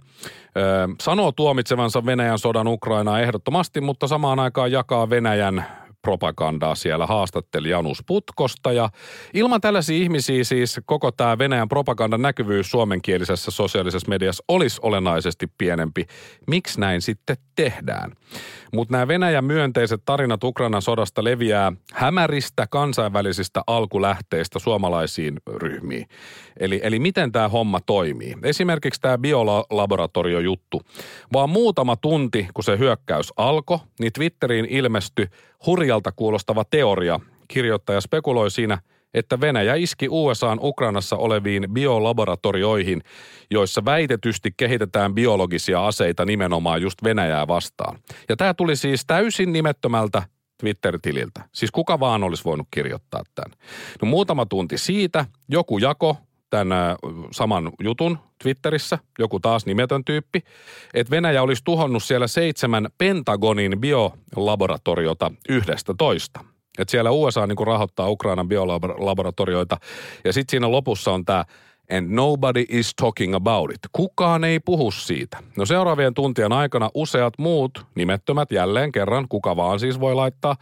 Sanoo 1.01 1.31
tuomitsevansa 1.31 2.05
Venäjän 2.05 2.39
sodan 2.39 2.67
Ukrainaa 2.67 3.19
ehdottomasti, 3.19 3.81
mutta 3.81 4.07
samaan 4.07 4.39
aikaan 4.39 4.71
jakaa 4.71 5.09
Venäjän 5.09 5.65
propagandaa 6.07 6.75
siellä 6.75 7.05
haastatteli 7.05 7.69
Janus 7.69 8.03
Putkosta 8.07 8.71
ja 8.71 8.89
ilman 9.33 9.61
tällaisia 9.61 9.97
ihmisiä 9.97 10.43
siis 10.43 10.79
koko 10.85 11.11
tämä 11.11 11.37
Venäjän 11.37 11.69
propagandan 11.69 12.21
näkyvyys 12.21 12.71
suomenkielisessä 12.71 13.51
sosiaalisessa 13.51 14.09
mediassa 14.09 14.43
olisi 14.47 14.79
olennaisesti 14.83 15.47
pienempi. 15.57 16.05
Miksi 16.47 16.79
näin 16.79 17.01
sitten 17.01 17.37
tehdään? 17.55 18.11
Mutta 18.73 18.91
nämä 18.91 19.07
Venäjän 19.07 19.45
myönteiset 19.45 20.01
tarinat 20.05 20.43
Ukrainan 20.43 20.81
sodasta 20.81 21.23
leviää 21.23 21.73
hämäristä 21.93 22.67
kansainvälisistä 22.69 23.61
alkulähteistä 23.67 24.59
suomalaisiin 24.59 25.37
ryhmiin. 25.55 26.07
Eli, 26.59 26.79
eli 26.83 26.99
miten 26.99 27.31
tämä 27.31 27.49
homma 27.49 27.79
toimii? 27.85 28.35
Esimerkiksi 28.43 29.01
tämä 29.01 29.17
biolaboratoriojuttu. 29.17 30.81
Vaan 31.33 31.49
muutama 31.49 31.95
tunti, 31.95 32.47
kun 32.53 32.63
se 32.63 32.77
hyökkäys 32.77 33.33
alkoi, 33.37 33.79
niin 33.99 34.13
Twitteriin 34.13 34.65
ilmestyi 34.65 35.27
hurjalta 35.65 36.11
kuulostava 36.11 36.63
teoria. 36.65 37.19
Kirjoittaja 37.47 38.01
spekuloi 38.01 38.51
siinä, 38.51 38.77
että 39.13 39.41
Venäjä 39.41 39.75
iski 39.75 40.07
USAn 40.09 40.59
Ukrainassa 40.61 41.15
oleviin 41.15 41.67
biolaboratorioihin, 41.73 43.01
joissa 43.51 43.85
väitetysti 43.85 44.53
kehitetään 44.57 45.15
biologisia 45.15 45.87
aseita 45.87 46.25
nimenomaan 46.25 46.81
just 46.81 47.03
Venäjää 47.03 47.47
vastaan. 47.47 47.99
Ja 48.29 48.35
tämä 48.35 48.53
tuli 48.53 48.75
siis 48.75 49.05
täysin 49.07 49.53
nimettömältä 49.53 50.23
Twitter-tililtä. 50.59 51.41
Siis 51.51 51.71
kuka 51.71 51.99
vaan 51.99 52.23
olisi 52.23 52.43
voinut 52.43 52.67
kirjoittaa 52.71 53.23
tämän. 53.35 53.57
No 54.01 54.07
muutama 54.07 54.45
tunti 54.45 54.77
siitä 54.77 55.25
joku 55.49 55.77
jako 55.77 56.17
tämän 56.50 56.96
saman 57.32 57.72
jutun 57.84 58.18
Twitterissä, 58.44 59.00
joku 59.20 59.39
taas 59.39 59.66
nimetön 59.66 60.06
tyyppi, 60.06 60.44
että 60.94 61.12
Venäjä 61.12 61.42
olisi 61.42 61.63
tuhonnut 61.66 62.04
siellä 62.04 62.27
seitsemän 62.27 62.88
Pentagonin 62.98 63.82
biolaboratoriota 63.82 65.32
yhdestä 65.50 65.94
toista. 65.98 66.39
Että 66.80 66.92
siellä 66.92 67.12
USA 67.12 67.48
niin 67.48 67.68
rahoittaa 67.68 68.10
Ukrainan 68.10 68.48
biolaboratorioita. 68.48 69.77
Ja 70.24 70.34
sitten 70.34 70.51
siinä 70.51 70.72
lopussa 70.72 71.12
on 71.12 71.25
tämä 71.25 71.46
and 71.89 72.08
nobody 72.10 72.65
is 72.70 72.96
talking 72.96 73.36
about 73.36 73.72
it. 73.72 73.79
Kukaan 73.91 74.44
ei 74.44 74.60
puhu 74.60 74.91
siitä. 74.91 75.38
No 75.58 75.65
seuraavien 75.65 76.13
tuntien 76.13 76.51
aikana 76.51 76.89
useat 76.94 77.34
muut 77.38 77.86
nimettömät 77.96 78.51
jälleen 78.51 78.91
kerran, 78.91 79.27
kuka 79.29 79.56
vaan 79.56 79.79
siis 79.79 80.00
voi 80.00 80.15
laittaa, 80.15 80.56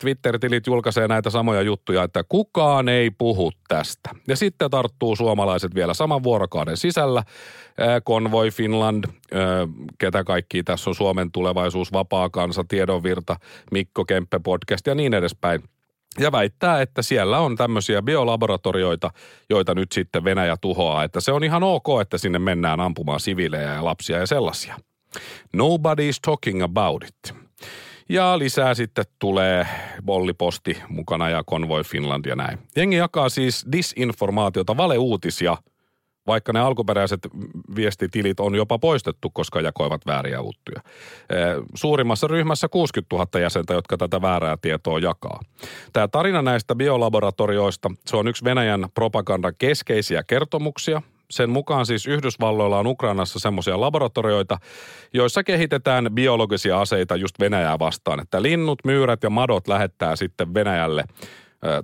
Twitter-tilit 0.00 0.66
julkaisee 0.66 1.08
näitä 1.08 1.30
samoja 1.30 1.62
juttuja, 1.62 2.02
että 2.02 2.24
kukaan 2.28 2.88
ei 2.88 3.10
puhu 3.10 3.52
tästä. 3.68 4.10
Ja 4.28 4.36
sitten 4.36 4.70
tarttuu 4.70 5.16
suomalaiset 5.16 5.74
vielä 5.74 5.94
saman 5.94 6.22
vuorokauden 6.22 6.76
sisällä. 6.76 7.22
Konvoi 8.04 8.50
Finland, 8.50 9.04
ketä 9.98 10.24
kaikki 10.24 10.62
tässä 10.62 10.90
on 10.90 10.94
Suomen 10.94 11.32
tulevaisuus, 11.32 11.92
vapaa 11.92 12.30
kansa, 12.30 12.64
tiedonvirta, 12.68 13.36
Mikko 13.70 14.04
Kemppe 14.04 14.40
podcast 14.44 14.86
ja 14.86 14.94
niin 14.94 15.14
edespäin– 15.14 15.62
ja 16.18 16.32
väittää, 16.32 16.82
että 16.82 17.02
siellä 17.02 17.38
on 17.38 17.56
tämmöisiä 17.56 18.02
biolaboratorioita, 18.02 19.10
joita 19.50 19.74
nyt 19.74 19.92
sitten 19.92 20.24
Venäjä 20.24 20.56
tuhoaa. 20.60 21.04
Että 21.04 21.20
se 21.20 21.32
on 21.32 21.44
ihan 21.44 21.62
ok, 21.62 21.86
että 22.00 22.18
sinne 22.18 22.38
mennään 22.38 22.80
ampumaan 22.80 23.20
siviilejä 23.20 23.74
ja 23.74 23.84
lapsia 23.84 24.18
ja 24.18 24.26
sellaisia. 24.26 24.76
Nobody's 25.56 26.18
talking 26.22 26.62
about 26.62 27.04
it. 27.04 27.34
Ja 28.08 28.38
lisää 28.38 28.74
sitten 28.74 29.04
tulee 29.18 29.66
Bolliposti 30.04 30.82
mukana 30.88 31.30
ja 31.30 31.44
Convoy 31.44 31.82
Finland 31.82 32.26
ja 32.26 32.36
näin. 32.36 32.58
Jengi 32.76 32.96
jakaa 32.96 33.28
siis 33.28 33.66
disinformaatiota, 33.72 34.76
valeuutisia– 34.76 35.56
vaikka 36.26 36.52
ne 36.52 36.60
alkuperäiset 36.60 37.20
viestitilit 37.76 38.40
on 38.40 38.54
jopa 38.54 38.78
poistettu, 38.78 39.30
koska 39.30 39.60
jakoivat 39.60 40.06
vääriä 40.06 40.40
uuttuja. 40.40 40.80
Suurimmassa 41.74 42.26
ryhmässä 42.26 42.68
60 42.68 43.16
000 43.16 43.40
jäsentä, 43.40 43.74
jotka 43.74 43.96
tätä 43.96 44.22
väärää 44.22 44.56
tietoa 44.62 44.98
jakaa. 44.98 45.40
Tämä 45.92 46.08
tarina 46.08 46.42
näistä 46.42 46.74
biolaboratorioista, 46.74 47.90
se 48.06 48.16
on 48.16 48.28
yksi 48.28 48.44
Venäjän 48.44 48.86
propagandan 48.94 49.54
keskeisiä 49.58 50.22
kertomuksia. 50.22 51.02
Sen 51.30 51.50
mukaan 51.50 51.86
siis 51.86 52.06
Yhdysvalloilla 52.06 52.78
on 52.78 52.86
Ukrainassa 52.86 53.38
semmoisia 53.38 53.80
laboratorioita, 53.80 54.58
joissa 55.12 55.44
kehitetään 55.44 56.08
biologisia 56.14 56.80
aseita 56.80 57.16
just 57.16 57.40
Venäjää 57.40 57.78
vastaan. 57.78 58.20
Että 58.20 58.42
linnut, 58.42 58.78
myyrät 58.84 59.22
ja 59.22 59.30
madot 59.30 59.68
lähettää 59.68 60.16
sitten 60.16 60.54
Venäjälle 60.54 61.04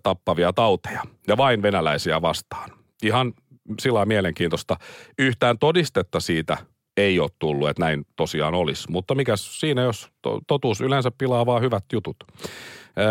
tappavia 0.02 0.52
tauteja 0.52 1.02
ja 1.28 1.36
vain 1.36 1.62
venäläisiä 1.62 2.22
vastaan. 2.22 2.70
Ihan 3.02 3.32
sillä 3.80 4.06
mielenkiintoista. 4.06 4.76
Yhtään 5.18 5.58
todistetta 5.58 6.20
siitä 6.20 6.56
ei 6.96 7.20
ole 7.20 7.30
tullut, 7.38 7.68
että 7.68 7.82
näin 7.82 8.06
tosiaan 8.16 8.54
olisi. 8.54 8.90
Mutta 8.90 9.14
mikä 9.14 9.36
siinä, 9.36 9.82
jos 9.82 10.08
totuus 10.46 10.80
yleensä 10.80 11.10
pilaa 11.18 11.46
vaan 11.46 11.62
hyvät 11.62 11.84
jutut. 11.92 12.16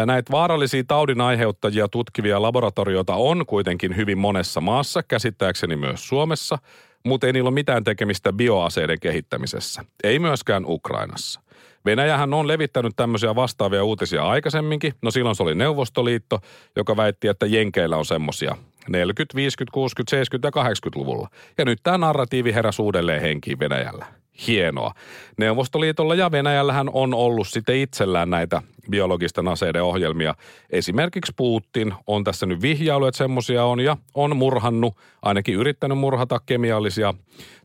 Näitä 0.05 0.31
vaarallisia 0.31 0.83
taudin 0.87 1.21
aiheuttajia 1.21 1.87
tutkivia 1.87 2.41
laboratorioita 2.41 3.15
on 3.15 3.45
kuitenkin 3.45 3.95
hyvin 3.95 4.17
monessa 4.17 4.61
maassa, 4.61 5.03
käsittääkseni 5.03 5.75
myös 5.75 6.07
Suomessa, 6.07 6.57
mutta 7.05 7.27
ei 7.27 7.33
niillä 7.33 7.47
ole 7.47 7.53
mitään 7.53 7.83
tekemistä 7.83 8.33
bioaseiden 8.33 8.99
kehittämisessä. 8.99 9.85
Ei 10.03 10.19
myöskään 10.19 10.63
Ukrainassa. 10.65 11.41
Venäjähän 11.85 12.33
on 12.33 12.47
levittänyt 12.47 12.93
tämmöisiä 12.95 13.35
vastaavia 13.35 13.83
uutisia 13.83 14.23
aikaisemminkin. 14.23 14.93
No 15.01 15.11
silloin 15.11 15.35
se 15.35 15.43
oli 15.43 15.55
Neuvostoliitto, 15.55 16.39
joka 16.75 16.97
väitti, 16.97 17.27
että 17.27 17.45
Jenkeillä 17.45 17.97
on 17.97 18.05
semmoisia 18.05 18.57
40, 18.89 19.35
50, 19.35 19.73
60, 19.73 20.11
70 20.11 20.59
ja 20.59 20.63
80-luvulla. 20.63 21.29
Ja 21.57 21.65
nyt 21.65 21.79
tämä 21.83 21.97
narratiivi 21.97 22.53
heräsi 22.53 22.81
uudelleen 22.81 23.21
henkiin 23.21 23.59
Venäjällä. 23.59 24.05
Hienoa. 24.47 24.93
Neuvostoliitolla 25.37 26.15
ja 26.15 26.31
Venäjällähän 26.31 26.89
on 26.93 27.13
ollut 27.13 27.47
sitten 27.47 27.75
itsellään 27.75 28.29
näitä 28.29 28.61
biologisten 28.89 29.47
aseiden 29.47 29.83
ohjelmia. 29.83 30.35
Esimerkiksi 30.69 31.33
Putin 31.35 31.93
on 32.07 32.23
tässä 32.23 32.45
nyt 32.45 32.61
vihjailu, 32.61 33.05
että 33.05 33.17
semmoisia 33.17 33.65
on 33.65 33.79
ja 33.79 33.97
on 34.13 34.37
murhannut, 34.37 34.97
ainakin 35.21 35.55
yrittänyt 35.55 35.97
murhata 35.97 36.39
kemiallisia 36.45 37.13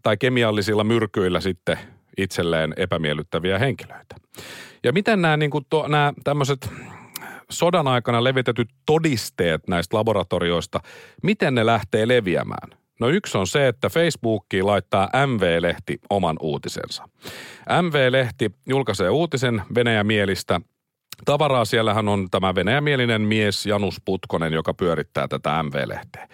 tai 0.03 0.17
kemiallisilla 0.17 0.85
myrkyillä 0.85 1.41
sitten 1.41 1.79
itselleen 2.17 2.75
epämiellyttäviä 2.77 3.59
henkilöitä. 3.59 4.17
Ja 4.85 4.93
miten 4.93 5.23
nämä, 5.23 5.37
niin 5.37 5.51
kuin 5.51 5.67
to, 5.71 5.89
nämä 5.89 6.13
tämmöiset 6.25 6.71
sodan 7.51 7.89
aikana 7.89 8.25
levitetyt 8.25 8.69
todisteet 8.87 9.69
näistä 9.69 9.97
laboratorioista, 9.97 10.81
miten 11.23 11.55
ne 11.55 11.67
lähtee 11.67 12.09
leviämään? 12.09 12.79
No 13.01 13.09
yksi 13.09 13.39
on 13.39 13.47
se, 13.47 13.69
että 13.69 13.89
Facebookiin 13.89 14.67
laittaa 14.67 15.11
MV-lehti 15.27 15.99
oman 16.11 16.37
uutisensa. 16.41 17.09
MV-lehti 17.83 18.51
julkaisee 18.69 19.11
uutisen 19.11 19.63
Venäjämielistä 19.75 20.61
tavaraa. 21.25 21.65
Siellähän 21.65 22.09
on 22.09 22.29
tämä 22.31 22.55
venäjämielinen 22.55 23.23
mies 23.23 23.67
Janus 23.67 24.01
Putkonen, 24.05 24.53
joka 24.53 24.75
pyörittää 24.75 25.29
tätä 25.29 25.63
MV-lehteä. 25.63 26.29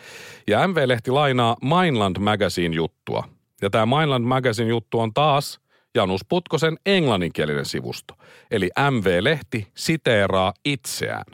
Ja 0.46 0.68
MV-lehti 0.68 1.10
lainaa 1.10 1.56
Mainland 1.62 2.16
Magazine 2.18 2.74
juttua. 2.76 3.28
Ja 3.62 3.70
tämä 3.70 3.86
Mainland 3.86 4.24
Magazine 4.24 4.68
juttu 4.68 5.00
on 5.00 5.14
taas 5.14 5.60
Janus 5.94 6.24
Putkosen 6.28 6.76
englanninkielinen 6.86 7.66
sivusto. 7.66 8.14
Eli 8.50 8.70
MV-lehti 8.90 9.68
siteeraa 9.74 10.52
itseään. 10.64 11.24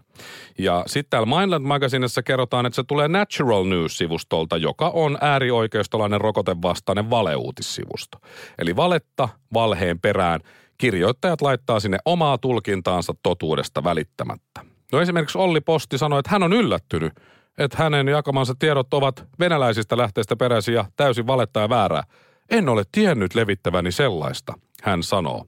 Ja 0.58 0.84
sitten 0.86 1.10
täällä 1.10 1.38
Mindland 1.38 1.64
Magazinessa 1.64 2.22
kerrotaan, 2.22 2.66
että 2.66 2.74
se 2.74 2.84
tulee 2.84 3.08
Natural 3.08 3.64
News-sivustolta, 3.64 4.56
joka 4.56 4.88
on 4.88 5.18
äärioikeistolainen 5.20 6.20
rokotevastainen 6.20 7.10
valeuutissivusto. 7.10 8.18
Eli 8.58 8.76
valetta 8.76 9.28
valheen 9.54 10.00
perään 10.00 10.40
kirjoittajat 10.78 11.40
laittaa 11.40 11.80
sinne 11.80 11.98
omaa 12.04 12.38
tulkintaansa 12.38 13.14
totuudesta 13.22 13.84
välittämättä. 13.84 14.64
No 14.92 15.00
esimerkiksi 15.00 15.38
Olli 15.38 15.60
Posti 15.60 15.98
sanoi, 15.98 16.18
että 16.18 16.30
hän 16.30 16.42
on 16.42 16.52
yllättynyt, 16.52 17.12
että 17.58 17.82
hänen 17.82 18.08
jakamansa 18.08 18.54
tiedot 18.58 18.94
ovat 18.94 19.24
venäläisistä 19.38 19.96
lähteistä 19.96 20.36
peräisin 20.36 20.74
ja 20.74 20.84
täysin 20.96 21.26
valetta 21.26 21.60
ja 21.60 21.68
väärää. 21.68 22.02
En 22.50 22.68
ole 22.68 22.82
tiennyt 22.92 23.34
levittäväni 23.34 23.92
sellaista, 23.92 24.54
hän 24.82 25.02
sanoo. 25.02 25.44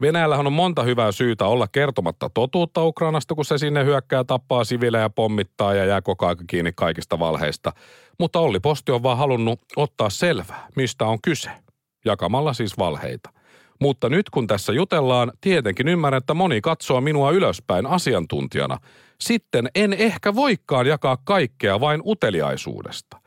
Venäjällähän 0.00 0.46
on 0.46 0.52
monta 0.52 0.82
hyvää 0.82 1.12
syytä 1.12 1.46
olla 1.46 1.68
kertomatta 1.68 2.30
totuutta 2.34 2.84
Ukrainasta, 2.84 3.34
kun 3.34 3.44
se 3.44 3.58
sinne 3.58 3.84
hyökkää, 3.84 4.24
tappaa 4.24 4.64
sivilejä, 4.64 5.10
pommittaa 5.10 5.74
ja 5.74 5.84
jää 5.84 6.02
koko 6.02 6.26
ajan 6.26 6.46
kiinni 6.46 6.72
kaikista 6.76 7.18
valheista. 7.18 7.72
Mutta 8.18 8.40
Olli 8.40 8.60
Posti 8.60 8.92
on 8.92 9.02
vaan 9.02 9.18
halunnut 9.18 9.60
ottaa 9.76 10.10
selvää, 10.10 10.66
mistä 10.76 11.06
on 11.06 11.18
kyse, 11.22 11.50
jakamalla 12.04 12.52
siis 12.52 12.78
valheita. 12.78 13.30
Mutta 13.80 14.08
nyt 14.08 14.30
kun 14.30 14.46
tässä 14.46 14.72
jutellaan, 14.72 15.32
tietenkin 15.40 15.88
ymmärrän, 15.88 16.18
että 16.18 16.34
moni 16.34 16.60
katsoo 16.60 17.00
minua 17.00 17.30
ylöspäin 17.30 17.86
asiantuntijana. 17.86 18.78
Sitten 19.20 19.68
en 19.74 19.92
ehkä 19.92 20.34
voikaan 20.34 20.86
jakaa 20.86 21.16
kaikkea 21.24 21.80
vain 21.80 22.02
uteliaisuudesta. 22.04 23.19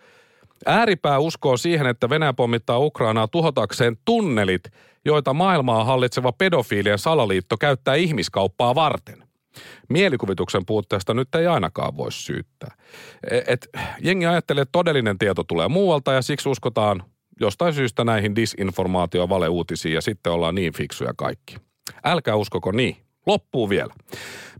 Ääripää 0.66 1.20
uskoo 1.20 1.58
siihen, 1.58 1.88
että 1.88 2.10
Venäjä 2.10 2.34
pommittaa 2.34 2.80
Ukrainaa 2.80 3.28
tuhotakseen 3.28 3.98
tunnelit, 4.06 4.64
joita 5.06 5.34
maailmaa 5.34 5.84
hallitseva 5.84 6.32
pedofiilien 6.32 7.00
salaliitto 7.00 7.58
käyttää 7.58 7.96
ihmiskauppaa 7.96 8.76
varten. 8.76 9.24
Mielikuvituksen 9.90 10.66
puutteesta 10.66 11.14
nyt 11.14 11.36
ei 11.36 11.48
ainakaan 11.48 11.98
voi 11.98 12.12
syyttää. 12.12 12.76
E, 13.32 13.42
et, 13.48 13.70
jengi 14.00 14.26
ajattelee, 14.26 14.62
että 14.62 14.72
todellinen 14.72 15.18
tieto 15.18 15.44
tulee 15.44 15.68
muualta 15.68 16.14
ja 16.14 16.22
siksi 16.22 16.50
uskotaan 16.50 17.04
jostain 17.40 17.74
syystä 17.74 18.04
näihin 18.04 18.36
disinformaatio- 18.36 19.30
valeuutisiin 19.30 19.96
ja 19.96 20.02
sitten 20.02 20.34
ollaan 20.34 20.56
niin 20.56 20.74
fiksuja 20.74 21.14
kaikki. 21.18 21.56
Älkää 22.04 22.36
uskoko 22.36 22.72
niin. 22.72 22.98
Loppuu 23.26 23.70
vielä. 23.70 23.94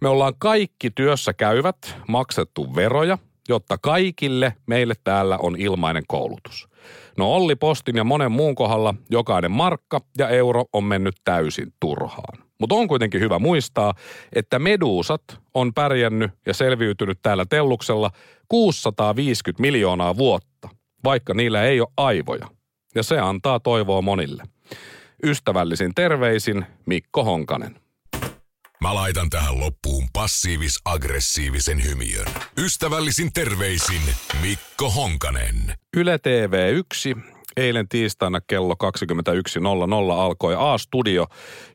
Me 0.02 0.08
ollaan 0.08 0.34
kaikki 0.38 0.92
työssä 0.92 1.34
käyvät 1.34 1.78
maksettu 2.08 2.76
veroja, 2.76 3.18
jotta 3.50 3.78
kaikille 3.78 4.54
meille 4.66 4.94
täällä 5.04 5.38
on 5.38 5.56
ilmainen 5.60 6.04
koulutus. 6.08 6.68
No 7.18 7.34
Olli 7.34 7.56
Postin 7.56 7.96
ja 7.96 8.04
monen 8.04 8.32
muun 8.32 8.56
kohdalla 8.56 8.96
jokainen 9.10 9.52
markka 9.52 10.02
ja 10.18 10.30
euro 10.30 10.66
on 10.74 10.84
mennyt 10.84 11.16
täysin 11.24 11.74
turhaan. 11.80 12.44
Mutta 12.60 12.76
on 12.76 12.88
kuitenkin 12.88 13.22
hyvä 13.22 13.40
muistaa, 13.40 13.94
että 14.36 14.60
meduusat 14.60 15.22
on 15.54 15.74
pärjännyt 15.74 16.32
ja 16.46 16.54
selviytynyt 16.54 17.20
täällä 17.22 17.46
telluksella 17.50 18.12
650 18.50 19.62
miljoonaa 19.62 20.18
vuotta, 20.18 20.70
vaikka 21.04 21.34
niillä 21.34 21.64
ei 21.64 21.82
ole 21.82 21.90
aivoja. 21.98 22.48
Ja 22.96 23.04
se 23.04 23.20
antaa 23.20 23.60
toivoa 23.60 24.02
monille. 24.02 24.44
Ystävällisin 25.24 25.92
terveisin 25.96 26.66
Mikko 26.86 27.24
Honkanen. 27.24 27.83
Mä 28.84 28.96
laitan 28.96 29.30
tähän 29.30 29.60
loppuun 29.60 30.08
passiivis-aggressiivisen 30.14 31.84
hymiön. 31.84 32.26
Ystävällisin 32.58 33.34
terveisin 33.34 34.02
Mikko 34.42 34.90
Honkanen. 34.90 35.56
Yle 35.98 36.18
TV1 36.18 37.22
eilen 37.58 37.88
tiistaina 37.88 38.42
kello 38.42 38.76
21.00 40.14 40.14
alkoi 40.14 40.56
A-studio, 40.58 41.28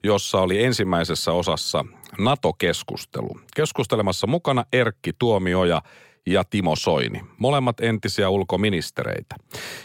jossa 0.04 0.40
oli 0.40 0.64
ensimmäisessä 0.64 1.32
osassa 1.32 1.84
NATO-keskustelu. 2.18 3.40
Keskustelemassa 3.56 4.26
mukana 4.26 4.64
Erkki 4.72 5.12
Tuomioja 5.18 5.82
ja 6.26 6.44
Timo 6.44 6.76
Soini, 6.76 7.20
molemmat 7.38 7.80
entisiä 7.80 8.28
ulkoministereitä. 8.28 9.36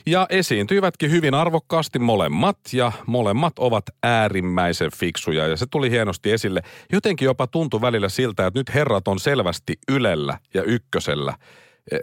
Ja 0.06 0.28
esiintyivätkin 0.30 1.12
hyvin 1.12 1.34
arvokkaasti 1.34 2.00
molemmat 2.00 2.58
ja 2.74 2.92
molemmat 3.06 3.60
ovat 3.60 3.84
äärimmäisen 4.04 4.92
fiksuja 4.96 5.48
ja 5.48 5.58
se 5.58 5.66
tuli 5.72 5.92
hienosti 5.92 6.32
esille. 6.32 6.62
Jotenkin 6.92 7.26
jopa 7.26 7.48
tuntui 7.48 7.82
välillä 7.82 8.10
siltä, 8.10 8.48
että 8.48 8.60
nyt 8.60 8.74
herrat 8.74 9.08
on 9.08 9.20
selvästi 9.20 9.74
Ylellä 9.92 10.38
ja 10.54 10.64
Ykkösellä 10.64 11.34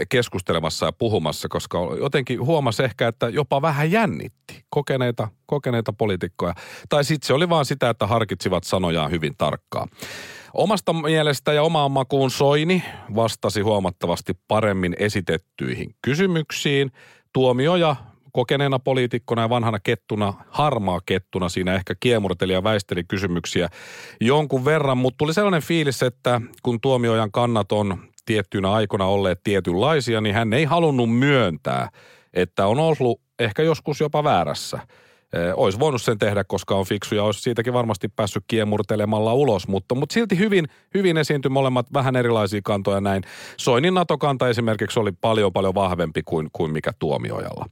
keskustelemassa 0.08 0.86
ja 0.86 0.92
puhumassa, 0.92 1.48
koska 1.48 1.78
jotenkin 2.00 2.40
huomasi 2.40 2.82
ehkä, 2.82 3.08
että 3.08 3.28
jopa 3.28 3.62
vähän 3.62 3.90
jännitti 3.90 4.64
kokeneita, 4.70 5.28
kokeneita 5.46 5.92
poliitikkoja. 5.92 6.54
Tai 6.88 7.04
sitten 7.04 7.26
se 7.26 7.32
oli 7.32 7.48
vaan 7.48 7.64
sitä, 7.64 7.90
että 7.90 8.06
harkitsivat 8.06 8.64
sanojaan 8.64 9.10
hyvin 9.10 9.34
tarkkaan. 9.38 9.88
Omasta 10.54 10.92
mielestä 10.92 11.52
ja 11.52 11.62
omaan 11.62 11.90
makuun 11.90 12.30
Soini 12.30 12.82
vastasi 13.14 13.60
huomattavasti 13.60 14.32
paremmin 14.48 14.96
esitettyihin 14.98 15.94
kysymyksiin. 16.02 16.92
Tuomioja 17.32 17.96
kokeneena 18.32 18.78
poliitikkona 18.78 19.42
ja 19.42 19.48
vanhana 19.48 19.78
kettuna, 19.80 20.34
harmaa 20.48 21.00
kettuna 21.06 21.48
siinä 21.48 21.74
ehkä 21.74 21.94
kiemurteli 22.00 22.52
ja 22.52 22.62
väisteli 22.62 23.04
kysymyksiä 23.04 23.68
jonkun 24.20 24.64
verran, 24.64 24.98
mutta 24.98 25.18
tuli 25.18 25.34
sellainen 25.34 25.62
fiilis, 25.62 26.02
että 26.02 26.40
kun 26.62 26.80
tuomiojan 26.80 27.32
kannat 27.32 27.72
on 27.72 27.98
tiettyinä 28.26 28.72
aikoina 28.72 29.04
olleet 29.04 29.40
tietynlaisia, 29.44 30.20
niin 30.20 30.34
hän 30.34 30.52
ei 30.52 30.64
halunnut 30.64 31.18
myöntää, 31.18 31.88
että 32.34 32.66
on 32.66 32.78
ollut 32.78 33.20
ehkä 33.38 33.62
joskus 33.62 34.00
jopa 34.00 34.24
väärässä– 34.24 34.78
olisi 35.56 35.78
voinut 35.78 36.02
sen 36.02 36.18
tehdä, 36.18 36.44
koska 36.44 36.74
on 36.74 36.86
fiksu 36.86 37.14
ja 37.14 37.24
olisi 37.24 37.40
siitäkin 37.40 37.72
varmasti 37.72 38.08
päässyt 38.08 38.44
kiemurtelemalla 38.46 39.34
ulos, 39.34 39.68
mutta, 39.68 39.94
mutta 39.94 40.12
silti 40.12 40.38
hyvin, 40.38 40.68
hyvin 40.94 41.16
esiintyi 41.16 41.48
molemmat 41.48 41.86
vähän 41.92 42.16
erilaisia 42.16 42.60
kantoja 42.64 43.00
näin. 43.00 43.22
Soinin 43.56 43.94
NATO-kanta 43.94 44.48
esimerkiksi 44.48 45.00
oli 45.00 45.12
paljon 45.12 45.52
paljon 45.52 45.74
vahvempi 45.74 46.22
kuin, 46.24 46.48
kuin 46.52 46.72
mikä 46.72 46.92
tuomiojalla. 46.98 47.66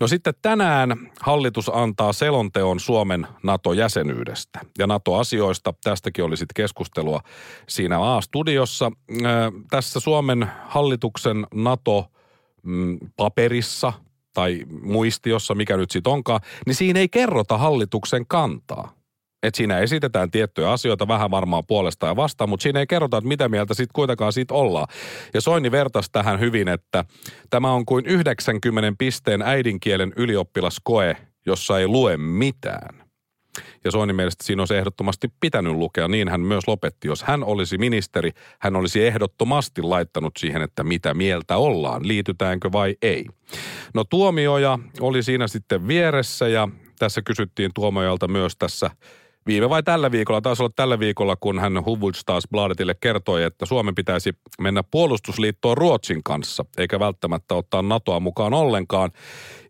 No 0.00 0.06
sitten 0.06 0.34
tänään 0.42 1.10
hallitus 1.20 1.70
antaa 1.74 2.12
selonteon 2.12 2.80
Suomen 2.80 3.26
NATO-jäsenyydestä 3.42 4.60
ja 4.78 4.86
NATO-asioista. 4.86 5.74
Tästäkin 5.84 6.24
oli 6.24 6.36
sitten 6.36 6.62
keskustelua 6.62 7.20
siinä 7.68 8.14
A-studiossa. 8.14 8.92
Tässä 9.70 10.00
Suomen 10.00 10.50
hallituksen 10.68 11.46
NATO-paperissa– 11.54 13.92
tai 14.34 14.64
muistiossa, 14.82 15.54
mikä 15.54 15.76
nyt 15.76 15.90
sitten 15.90 16.12
onkaan, 16.12 16.40
niin 16.66 16.74
siinä 16.74 17.00
ei 17.00 17.08
kerrota 17.08 17.58
hallituksen 17.58 18.26
kantaa. 18.26 18.92
Että 19.42 19.56
siinä 19.56 19.78
esitetään 19.78 20.30
tiettyjä 20.30 20.70
asioita 20.70 21.08
vähän 21.08 21.30
varmaan 21.30 21.62
puolesta 21.66 22.06
ja 22.06 22.16
vastaan, 22.16 22.50
mutta 22.50 22.62
siinä 22.62 22.80
ei 22.80 22.86
kerrota, 22.86 23.16
että 23.16 23.28
mitä 23.28 23.48
mieltä 23.48 23.74
sitten 23.74 23.94
kuitenkaan 23.94 24.32
siitä 24.32 24.54
ollaan. 24.54 24.88
Ja 25.34 25.40
Soini 25.40 25.70
vertasi 25.70 26.08
tähän 26.12 26.40
hyvin, 26.40 26.68
että 26.68 27.04
tämä 27.50 27.72
on 27.72 27.86
kuin 27.86 28.06
90 28.06 28.92
pisteen 28.98 29.42
äidinkielen 29.42 30.12
ylioppilaskoe, 30.16 31.16
jossa 31.46 31.78
ei 31.78 31.88
lue 31.88 32.16
mitään. 32.16 33.03
Ja 33.84 33.90
Soinin 33.90 34.16
mielestä 34.16 34.44
siinä 34.44 34.62
olisi 34.62 34.76
ehdottomasti 34.76 35.32
pitänyt 35.40 35.72
lukea. 35.72 36.08
Niin 36.08 36.28
hän 36.28 36.40
myös 36.40 36.68
lopetti. 36.68 37.08
Jos 37.08 37.22
hän 37.22 37.44
olisi 37.44 37.78
ministeri, 37.78 38.30
hän 38.58 38.76
olisi 38.76 39.06
ehdottomasti 39.06 39.82
laittanut 39.82 40.32
siihen, 40.38 40.62
että 40.62 40.84
mitä 40.84 41.14
mieltä 41.14 41.56
ollaan, 41.56 42.08
liitytäänkö 42.08 42.72
vai 42.72 42.96
ei. 43.02 43.26
No 43.94 44.04
tuomioja 44.04 44.78
oli 45.00 45.22
siinä 45.22 45.48
sitten 45.48 45.88
vieressä 45.88 46.48
ja 46.48 46.68
tässä 46.98 47.22
kysyttiin 47.22 47.70
tuomiojalta 47.74 48.28
myös 48.28 48.56
tässä 48.56 48.90
viime 49.46 49.68
vai 49.68 49.82
tällä 49.82 50.10
viikolla, 50.10 50.40
taisi 50.40 50.62
olla 50.62 50.72
tällä 50.76 50.98
viikolla, 50.98 51.36
kun 51.36 51.58
hän 51.58 51.84
Hufvudstadsbladetille 51.84 52.94
kertoi, 53.00 53.42
että 53.42 53.66
Suomen 53.66 53.94
pitäisi 53.94 54.32
mennä 54.60 54.82
puolustusliittoon 54.82 55.76
Ruotsin 55.76 56.22
kanssa, 56.22 56.64
eikä 56.78 57.00
välttämättä 57.00 57.54
ottaa 57.54 57.82
NATOa 57.82 58.20
mukaan 58.20 58.54
ollenkaan. 58.54 59.10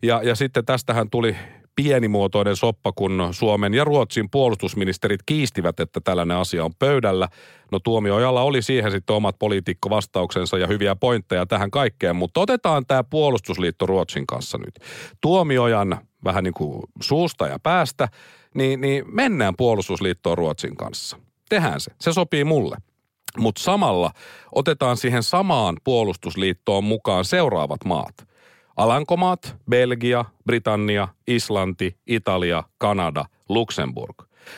Ja, 0.03 0.21
ja 0.23 0.35
sitten 0.35 0.65
tästähän 0.65 1.09
tuli 1.09 1.35
pienimuotoinen 1.75 2.55
soppa, 2.55 2.91
kun 2.91 3.29
Suomen 3.31 3.73
ja 3.73 3.83
Ruotsin 3.83 4.29
puolustusministerit 4.29 5.19
kiistivät, 5.25 5.79
että 5.79 6.01
tällainen 6.01 6.37
asia 6.37 6.65
on 6.65 6.75
pöydällä. 6.79 7.27
No 7.71 7.79
tuomioajalla 7.79 8.41
oli 8.41 8.61
siihen 8.61 8.91
sitten 8.91 9.15
omat 9.15 9.35
poliitikkovastauksensa 9.39 10.57
ja 10.57 10.67
hyviä 10.67 10.95
pointteja 10.95 11.45
tähän 11.45 11.71
kaikkeen, 11.71 12.15
mutta 12.15 12.39
otetaan 12.39 12.85
tämä 12.87 13.03
puolustusliitto 13.03 13.85
Ruotsin 13.85 14.27
kanssa 14.27 14.57
nyt. 14.57 14.79
Tuomiojan 15.21 15.97
vähän 16.23 16.43
niin 16.43 16.53
kuin 16.53 16.81
suusta 17.01 17.47
ja 17.47 17.59
päästä, 17.59 18.07
niin, 18.53 18.81
niin 18.81 19.05
mennään 19.11 19.53
puolustusliittoon 19.57 20.37
Ruotsin 20.37 20.75
kanssa. 20.75 21.17
Tehdään 21.49 21.79
se. 21.81 21.91
Se 22.01 22.13
sopii 22.13 22.43
mulle. 22.43 22.77
Mutta 23.37 23.61
samalla 23.61 24.11
otetaan 24.51 24.97
siihen 24.97 25.23
samaan 25.23 25.77
puolustusliittoon 25.83 26.83
mukaan 26.83 27.25
seuraavat 27.25 27.85
maat– 27.85 28.15
Alankomaat, 28.75 29.55
Belgia, 29.69 30.25
Britannia, 30.45 31.07
Islanti, 31.27 31.95
Italia, 32.07 32.63
Kanada, 32.77 33.25
Luxemburg. 33.49 34.15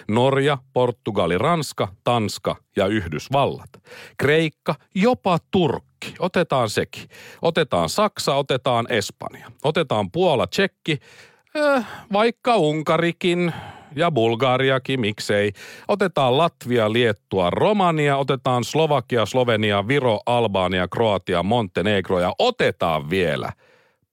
Norja, 0.08 0.58
Portugali, 0.74 1.38
Ranska, 1.38 1.88
Tanska 2.04 2.56
ja 2.76 2.88
Yhdysvallat. 2.88 3.70
Kreikka, 4.18 4.76
jopa 4.96 5.38
Turkki. 5.52 6.14
Otetaan 6.20 6.70
sekin. 6.70 7.04
Otetaan 7.42 7.90
Saksa, 7.90 8.36
otetaan 8.36 8.86
Espanja. 8.90 9.52
Otetaan 9.64 10.12
Puola, 10.12 10.48
Tsekki, 10.48 11.00
eh, 11.56 11.86
vaikka 12.14 12.56
Unkarikin 12.56 13.54
ja 13.96 14.12
Bulgariakin, 14.12 15.00
miksei. 15.00 15.52
Otetaan 15.88 16.38
Latvia, 16.38 16.94
Liettua, 16.94 17.50
Romania, 17.50 18.18
otetaan 18.18 18.64
Slovakia, 18.64 19.26
Slovenia, 19.26 19.88
Viro, 19.88 20.20
Albania, 20.26 20.88
Kroatia, 20.88 21.44
Montenegro 21.44 22.20
ja 22.20 22.34
otetaan 22.40 23.10
vielä– 23.10 23.52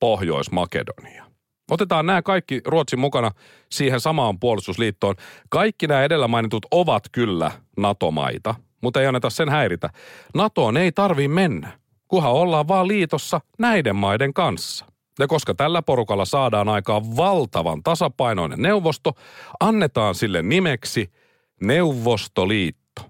Pohjois-Makedonia. 0.05 1.25
Otetaan 1.71 2.07
nämä 2.07 2.23
kaikki 2.23 2.61
Ruotsin 2.65 2.99
mukana 2.99 3.31
siihen 3.71 4.01
samaan 4.01 4.39
puolustusliittoon. 4.41 5.15
Kaikki 5.49 5.87
nämä 5.87 6.03
edellä 6.03 6.29
mainitut 6.29 6.67
ovat 6.71 7.05
kyllä 7.13 7.51
NATO-maita, 7.77 8.55
mutta 8.81 9.01
ei 9.01 9.07
anneta 9.07 9.31
sen 9.31 9.49
häiritä. 9.49 9.91
NATOon 10.35 10.77
ei 10.77 10.93
tarvi 10.93 11.29
mennä, 11.29 11.79
kunhan 12.09 12.33
ollaan 12.33 12.69
vaan 12.69 12.89
liitossa 12.89 13.41
näiden 13.59 13.97
maiden 13.97 14.35
kanssa. 14.35 14.87
Ja 15.19 15.27
koska 15.27 15.55
tällä 15.55 15.83
porukalla 15.83 16.25
saadaan 16.25 16.69
aikaan 16.69 17.17
valtavan 17.17 17.83
tasapainoinen 17.83 18.63
neuvosto, 18.63 19.13
annetaan 19.61 20.15
sille 20.15 20.43
nimeksi 20.43 21.13
Neuvostoliitto. 21.61 23.03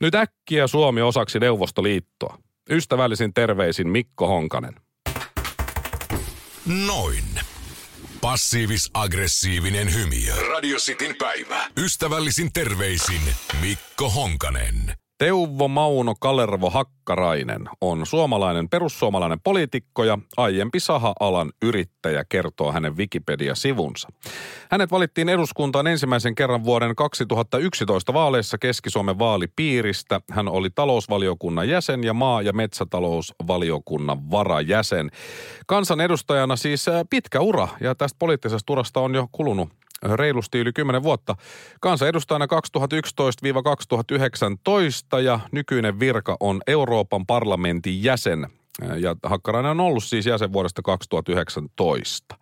Nyt 0.00 0.14
äkkiä 0.14 0.66
Suomi 0.66 1.02
osaksi 1.02 1.38
Neuvostoliittoa. 1.38 2.38
Ystävällisin 2.70 3.34
terveisin 3.34 3.88
Mikko 3.88 4.26
Honkanen. 4.26 4.74
Noin. 6.66 7.24
Passiivis-aggressiivinen 8.20 9.94
hymiö. 9.94 10.34
Radio 10.34 10.78
Cityn 10.78 11.16
päivä. 11.16 11.68
Ystävällisin 11.76 12.52
terveisin 12.52 13.20
Mikko 13.60 14.10
Honkanen. 14.10 15.01
Teuvo 15.22 15.68
Mauno 15.68 16.14
Kalervo 16.20 16.70
Hakkarainen 16.70 17.68
on 17.80 18.06
suomalainen 18.06 18.68
perussuomalainen 18.68 19.40
poliitikko 19.40 20.04
ja 20.04 20.18
aiempi 20.36 20.80
saha-alan 20.80 21.52
yrittäjä, 21.62 22.24
kertoo 22.28 22.72
hänen 22.72 22.96
Wikipedia-sivunsa. 22.96 24.08
Hänet 24.70 24.90
valittiin 24.90 25.28
eduskuntaan 25.28 25.86
ensimmäisen 25.86 26.34
kerran 26.34 26.64
vuoden 26.64 26.96
2011 26.96 28.14
vaaleissa 28.14 28.58
Keski-Suomen 28.58 29.18
vaalipiiristä. 29.18 30.20
Hän 30.30 30.48
oli 30.48 30.70
talousvaliokunnan 30.70 31.68
jäsen 31.68 32.04
ja 32.04 32.14
maa- 32.14 32.42
ja 32.42 32.52
metsätalousvaliokunnan 32.52 34.30
varajäsen. 34.30 35.10
Kansan 35.66 36.00
edustajana 36.00 36.56
siis 36.56 36.86
pitkä 37.10 37.40
ura 37.40 37.68
ja 37.80 37.94
tästä 37.94 38.16
poliittisesta 38.18 38.72
urasta 38.72 39.00
on 39.00 39.14
jo 39.14 39.28
kulunut 39.32 39.68
reilusti 40.02 40.58
yli 40.58 40.72
10 40.72 41.02
vuotta 41.02 41.36
kansanedustajana 41.80 42.46
2011-2019 45.16 45.20
ja 45.20 45.40
nykyinen 45.52 46.00
virka 46.00 46.36
on 46.40 46.60
Euroopan 46.66 47.26
parlamentin 47.26 48.04
jäsen 48.04 48.46
ja 48.96 49.16
Hakkarainen 49.22 49.70
on 49.70 49.80
ollut 49.80 50.04
siis 50.04 50.26
jäsen 50.26 50.52
vuodesta 50.52 50.82
2019. 50.82 52.36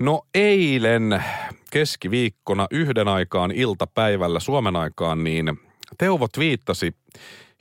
No 0.00 0.22
eilen 0.34 1.24
keskiviikkona 1.70 2.66
yhden 2.70 3.08
aikaan 3.08 3.50
iltapäivällä 3.50 4.40
Suomen 4.40 4.76
aikaan, 4.76 5.24
niin 5.24 5.60
Teuvo 5.98 6.28
twiittasi 6.28 6.94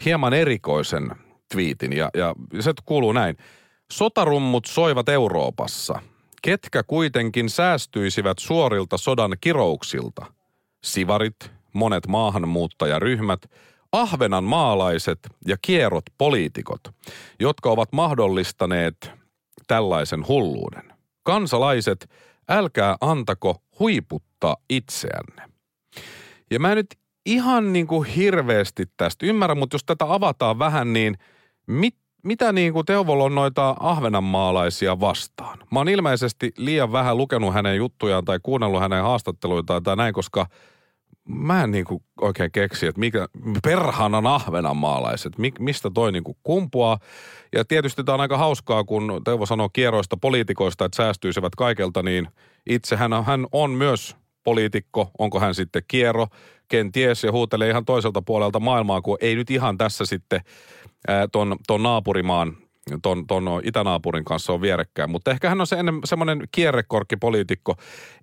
hieman 0.05 0.33
erikoisen 0.33 1.11
twiitin 1.51 1.93
ja, 1.93 2.09
ja 2.13 2.35
se 2.59 2.73
kuuluu 2.85 3.11
näin. 3.11 3.37
Sotarummut 3.91 4.65
soivat 4.65 5.09
Euroopassa. 5.09 6.01
Ketkä 6.41 6.83
kuitenkin 6.83 7.49
säästyisivät 7.49 8.39
suorilta 8.39 8.97
sodan 8.97 9.37
kirouksilta? 9.41 10.25
Sivarit, 10.83 11.51
monet 11.73 12.07
maahanmuuttajaryhmät– 12.07 13.39
Ahvenan 13.95 14.43
maalaiset 14.43 15.19
ja 15.47 15.57
kierrot 15.61 16.05
poliitikot, 16.17 16.81
jotka 17.39 17.69
ovat 17.69 17.91
mahdollistaneet 17.91 19.11
tällaisen 19.67 20.27
hulluuden. 20.27 20.93
Kansalaiset, 21.23 22.09
älkää 22.49 22.95
antako 23.01 23.61
huiputtaa 23.79 24.55
itseänne. 24.69 25.49
Ja 26.51 26.59
mä 26.59 26.75
nyt 26.75 26.87
ihan 27.25 27.73
niin 27.73 27.87
kuin 27.87 28.09
hirveästi 28.09 28.85
tästä 28.97 29.25
ymmärrän, 29.25 29.57
mutta 29.57 29.75
jos 29.75 29.83
tätä 29.83 30.05
avataan 30.13 30.59
vähän, 30.59 30.93
niin 30.93 31.17
mit, 31.67 31.95
mitä 32.25 32.51
niin 32.51 32.73
kuin 32.73 32.85
Teovol 32.85 33.19
on 33.19 33.35
noita 33.35 33.75
ahvenanmaalaisia 33.79 34.99
vastaan? 34.99 35.59
Mä 35.71 35.79
oon 35.79 35.89
ilmeisesti 35.89 36.51
liian 36.57 36.91
vähän 36.91 37.17
lukenut 37.17 37.53
hänen 37.53 37.77
juttujaan 37.77 38.25
tai 38.25 38.39
kuunnellut 38.43 38.81
hänen 38.81 39.03
haastatteluitaan 39.03 39.83
tai 39.83 39.95
näin, 39.95 40.13
koska– 40.13 40.47
mä 41.27 41.63
en 41.63 41.71
niinku 41.71 42.03
oikein 42.21 42.51
keksi, 42.51 42.87
että 42.87 42.99
mikä, 42.99 43.27
perhanan 43.63 44.27
ahvenanmaalaiset, 44.27 45.37
mi, 45.37 45.51
mistä 45.59 45.89
toi 45.93 46.11
niinku 46.11 46.37
kumpuaa. 46.43 46.99
Ja 47.55 47.65
tietysti 47.65 48.03
tämä 48.03 48.13
on 48.13 48.21
aika 48.21 48.37
hauskaa, 48.37 48.83
kun 48.83 49.21
Teuvo 49.25 49.45
sanoo 49.45 49.69
kierroista 49.73 50.17
poliitikoista, 50.17 50.85
että 50.85 50.95
säästyisivät 50.95 51.55
kaikelta, 51.55 52.03
niin 52.03 52.27
itsehän 52.69 53.23
hän 53.23 53.47
on 53.51 53.71
myös 53.71 54.15
poliitikko, 54.43 55.11
onko 55.19 55.39
hän 55.39 55.55
sitten 55.55 55.83
kierro, 55.87 56.27
kenties, 56.67 57.23
ja 57.23 57.31
huutelee 57.31 57.69
ihan 57.69 57.85
toiselta 57.85 58.21
puolelta 58.21 58.59
maailmaa, 58.59 59.01
kun 59.01 59.17
ei 59.21 59.35
nyt 59.35 59.51
ihan 59.51 59.77
tässä 59.77 60.05
sitten 60.05 60.41
ton, 61.31 61.55
ton 61.67 61.83
naapurimaan 61.83 62.57
ton, 63.01 63.27
ton 63.27 63.45
itänaapurin 63.63 64.25
kanssa 64.25 64.53
on 64.53 64.61
vierekkäin. 64.61 65.09
Mutta 65.09 65.31
ehkä 65.31 65.49
hän 65.49 65.61
on 65.61 65.67
se 65.67 65.75
ennen, 65.75 65.99
semmoinen 66.05 66.43
kierrekorkkipoliitikko 66.51 67.75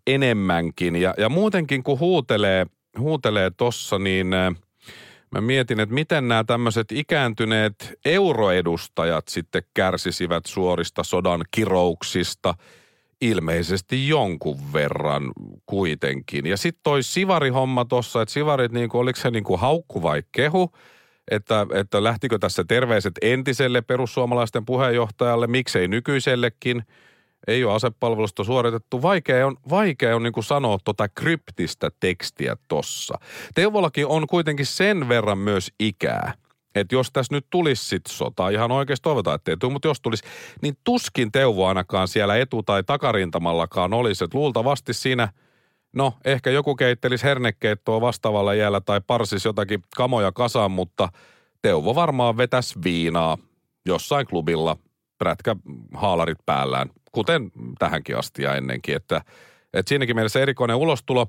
enemmänkin. 0.06 0.96
Ja, 0.96 1.14
ja 1.18 1.28
muutenkin 1.28 1.82
kun 1.82 1.98
huutelee– 1.98 2.66
huutelee 2.98 3.50
tossa, 3.50 3.98
niin 3.98 4.26
mä 5.30 5.40
mietin, 5.40 5.80
että 5.80 5.94
miten 5.94 6.28
nämä 6.28 6.44
tämmöiset 6.44 6.92
ikääntyneet 6.92 7.92
euroedustajat 8.04 9.28
sitten 9.28 9.62
kärsisivät 9.74 10.46
suorista 10.46 11.04
sodan 11.04 11.44
kirouksista 11.50 12.54
ilmeisesti 13.20 14.08
jonkun 14.08 14.72
verran 14.72 15.32
kuitenkin. 15.66 16.46
Ja 16.46 16.56
sitten 16.56 16.80
toi 16.82 17.02
Sivari-homma 17.02 17.84
tossa, 17.84 18.22
että 18.22 18.32
Sivarit, 18.32 18.72
niin 18.72 18.88
kuin, 18.88 19.00
oliko 19.00 19.20
se 19.20 19.30
niin 19.30 19.44
kuin 19.44 19.60
haukku 19.60 20.02
vai 20.02 20.22
kehu, 20.32 20.72
että, 21.34 21.66
että 21.74 22.04
lähtikö 22.04 22.38
tässä 22.38 22.64
terveiset 22.64 23.12
entiselle 23.22 23.80
perussuomalaisten 23.82 24.64
puheenjohtajalle, 24.64 25.46
miksei 25.46 25.88
nykyisellekin– 25.88 26.82
ei 27.46 27.64
ole 27.64 27.74
asepalvelusta 27.74 28.44
suoritettu. 28.44 29.02
Vaikea 29.02 29.46
on, 29.46 29.56
vaikea 29.70 30.16
on 30.16 30.22
niin 30.22 30.32
kuin 30.32 30.44
sanoa 30.44 30.78
tota 30.84 31.08
kryptistä 31.08 31.90
tekstiä 32.00 32.56
tossa. 32.68 33.18
Teuvollakin 33.54 34.06
on 34.06 34.26
kuitenkin 34.26 34.66
sen 34.66 35.08
verran 35.08 35.38
myös 35.38 35.72
ikää, 35.80 36.34
että 36.74 36.94
jos 36.94 37.10
tässä 37.12 37.34
nyt 37.34 37.46
tulisi 37.50 37.84
sit 37.84 38.02
sota, 38.08 38.48
ihan 38.48 38.70
oikeasti 38.70 39.02
toivotaan, 39.02 39.34
että 39.34 39.50
ei 39.50 39.56
tule, 39.56 39.72
mutta 39.72 39.88
jos 39.88 40.00
tulisi, 40.00 40.24
niin 40.62 40.74
tuskin 40.84 41.32
Teuvo 41.32 41.66
ainakaan 41.66 42.08
siellä 42.08 42.36
etu- 42.36 42.62
tai 42.62 42.84
takarintamallakaan 42.84 43.94
olisi. 43.94 44.24
Että 44.24 44.38
luultavasti 44.38 44.94
siinä, 44.94 45.28
no 45.92 46.14
ehkä 46.24 46.50
joku 46.50 46.74
keittelisi 46.76 47.24
hernekeittoa 47.24 48.00
vastaavalla 48.00 48.54
jäällä 48.54 48.80
tai 48.80 49.00
parsis 49.06 49.44
jotakin 49.44 49.82
kamoja 49.96 50.32
kasaan, 50.32 50.70
mutta 50.70 51.08
Teuvo 51.62 51.94
varmaan 51.94 52.36
vetäisi 52.36 52.78
viinaa 52.84 53.38
jossain 53.86 54.26
klubilla, 54.26 54.76
prätkä 55.18 55.56
haalarit 55.94 56.38
päällään– 56.46 56.90
kuten 57.12 57.50
tähänkin 57.78 58.18
asti 58.18 58.42
ja 58.42 58.54
ennenkin, 58.54 58.96
että 58.96 59.22
että 59.74 59.88
siinäkin 59.88 60.16
mielessä 60.16 60.40
erikoinen 60.40 60.76
ulostulo. 60.76 61.26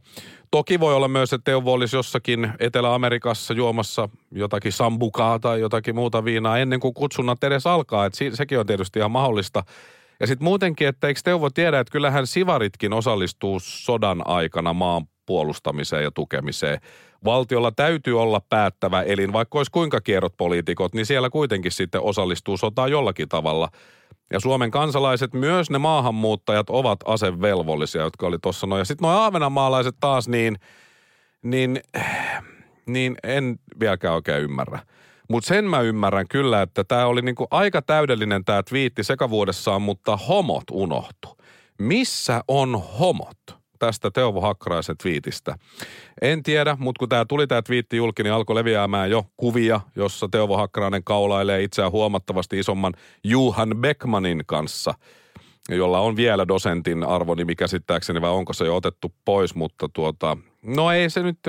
Toki 0.52 0.80
voi 0.80 0.96
olla 0.96 1.08
myös, 1.08 1.34
että 1.34 1.52
Teuvo 1.52 1.74
olisi 1.74 1.96
jossakin 1.96 2.54
Etelä-Amerikassa 2.60 3.54
juomassa 3.54 4.10
jotakin 4.32 4.72
sambukaa 4.72 5.40
tai 5.40 5.60
jotakin 5.60 5.96
muuta 5.96 6.26
viinaa 6.26 6.58
ennen 6.58 6.80
kuin 6.80 6.94
kutsunnat 6.94 7.44
edes 7.44 7.68
alkaa. 7.68 8.06
Että 8.06 8.20
sekin 8.34 8.60
on 8.60 8.66
tietysti 8.66 9.00
ihan 9.00 9.12
mahdollista. 9.12 9.64
Ja 10.24 10.28
sitten 10.28 10.44
muutenkin, 10.44 10.88
että 10.88 11.08
eikö 11.08 11.20
Teuvo 11.24 11.50
tiedä, 11.50 11.80
että 11.80 11.92
kyllähän 11.92 12.28
sivaritkin 12.28 12.94
osallistuu 12.94 13.60
sodan 13.60 14.28
aikana 14.28 14.74
maan 14.74 15.06
puolustamiseen 15.26 16.04
ja 16.04 16.12
tukemiseen. 16.12 16.80
Valtiolla 17.26 17.72
täytyy 17.72 18.22
olla 18.22 18.42
päättävä 18.50 19.02
elin, 19.02 19.34
vaikka 19.34 19.58
olisi 19.58 19.72
kuinka 19.72 20.02
kierrot 20.02 20.38
poliitikot, 20.38 20.94
niin 20.94 21.06
siellä 21.06 21.30
kuitenkin 21.30 21.72
sitten 21.72 22.02
osallistuu 22.02 22.58
sotaan 22.58 22.92
jollakin 22.92 23.30
tavalla– 23.30 23.70
ja 24.34 24.40
Suomen 24.40 24.72
kansalaiset, 24.72 25.34
myös 25.34 25.70
ne 25.70 25.78
maahanmuuttajat 25.78 26.70
ovat 26.70 27.00
asevelvollisia, 27.06 28.02
jotka 28.02 28.28
oli 28.28 28.38
tuossa 28.42 28.68
noin. 28.68 28.80
Ja 28.80 28.86
sitten 28.86 29.06
nuo 29.06 29.18
ahvenanmaalaiset 29.18 29.96
taas, 30.00 30.28
niin, 30.28 30.56
niin, 31.44 31.82
niin 32.86 33.16
en 33.24 33.60
vieläkään 33.80 34.14
oikein 34.14 34.44
ymmärrä. 34.44 34.80
Mutta 35.34 35.48
sen 35.48 35.66
mä 35.66 35.82
ymmärrän 35.82 36.28
kyllä, 36.28 36.62
että 36.62 36.84
tämä 36.84 37.06
oli 37.06 37.22
niinku 37.22 37.48
aika 37.52 37.82
täydellinen 37.82 38.46
tämä 38.46 38.64
twiitti 38.64 39.04
sekavuudessaan, 39.04 39.82
mutta 39.82 40.18
homot 40.18 40.64
unohtu. 40.72 41.38
Missä 41.80 42.44
on 42.48 42.82
homot? 43.00 43.38
tästä 43.80 44.12
Teuvo 44.12 44.42
Hakkaraisen 44.42 44.98
twiitistä. 44.98 45.56
En 46.22 46.44
tiedä, 46.44 46.78
mutta 46.80 47.00
kun 47.00 47.10
tämä 47.10 47.26
tuli 47.26 47.48
tämä 47.48 47.62
twiitti 47.62 47.98
julki, 47.98 48.24
niin 48.24 48.34
alkoi 48.34 48.56
leviämään 48.56 49.10
jo 49.10 49.26
kuvia, 49.38 49.82
jossa 49.96 50.28
Teuvo 50.32 50.58
Hakkarainen 50.58 51.04
kaulailee 51.04 51.64
itseään 51.64 51.92
huomattavasti 51.92 52.60
isomman 52.60 52.94
Juhan 53.24 53.76
Beckmanin 53.80 54.44
kanssa, 54.46 54.94
jolla 55.70 56.00
on 56.00 56.16
vielä 56.16 56.48
dosentin 56.48 57.04
arvonimi 57.04 57.56
käsittääkseni, 57.56 58.22
vai 58.22 58.30
onko 58.32 58.54
se 58.54 58.66
jo 58.66 58.76
otettu 58.76 59.14
pois, 59.26 59.56
mutta 59.56 59.90
tuota, 59.94 60.38
no 60.62 60.92
ei 60.92 61.10
se 61.10 61.24
nyt 61.24 61.40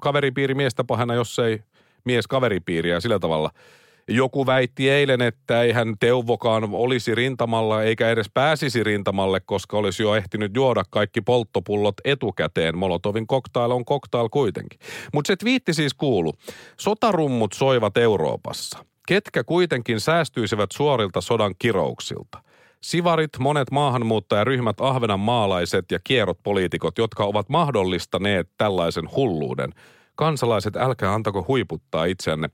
kaveripiiri 0.00 0.54
miestä 0.54 0.84
pahana, 0.84 1.14
jos 1.14 1.38
ei 1.38 1.62
mies 2.04 2.26
kaveripiiriä 2.26 3.00
sillä 3.00 3.18
tavalla– 3.18 3.50
joku 4.08 4.46
väitti 4.46 4.90
eilen, 4.90 5.22
että 5.22 5.62
ei 5.62 5.72
hän 5.72 5.94
Teuvokaan 6.00 6.68
olisi 6.72 7.14
rintamalla 7.14 7.82
eikä 7.82 8.10
edes 8.10 8.30
pääsisi 8.34 8.84
rintamalle, 8.84 9.40
koska 9.40 9.78
olisi 9.78 10.02
jo 10.02 10.14
ehtinyt 10.14 10.52
juoda 10.54 10.82
kaikki 10.90 11.20
polttopullot 11.20 11.94
etukäteen. 12.04 12.78
Molotovin 12.78 13.26
koktail 13.26 13.70
on 13.70 13.84
koktail 13.84 14.28
kuitenkin. 14.28 14.80
Mutta 15.14 15.26
se 15.26 15.36
twiitti 15.36 15.74
siis 15.74 15.94
kuulu. 15.94 16.32
Sotarummut 16.80 17.52
soivat 17.52 17.96
Euroopassa. 17.96 18.84
Ketkä 19.08 19.44
kuitenkin 19.44 20.00
säästyisivät 20.00 20.70
suorilta 20.72 21.20
sodan 21.20 21.54
kirouksilta? 21.58 22.42
Sivarit, 22.80 23.38
monet 23.38 23.70
maahanmuuttajaryhmät, 23.70 24.80
ahvenan 24.80 25.20
maalaiset 25.20 25.84
ja 25.90 25.98
kierrot 26.04 26.38
poliitikot, 26.42 26.98
jotka 26.98 27.24
ovat 27.24 27.48
mahdollistaneet 27.48 28.48
tällaisen 28.58 29.08
hulluuden. 29.16 29.72
Kansalaiset, 30.16 30.76
älkää 30.76 31.14
antako 31.14 31.44
huiputtaa 31.48 32.04
itseänne 32.04 32.50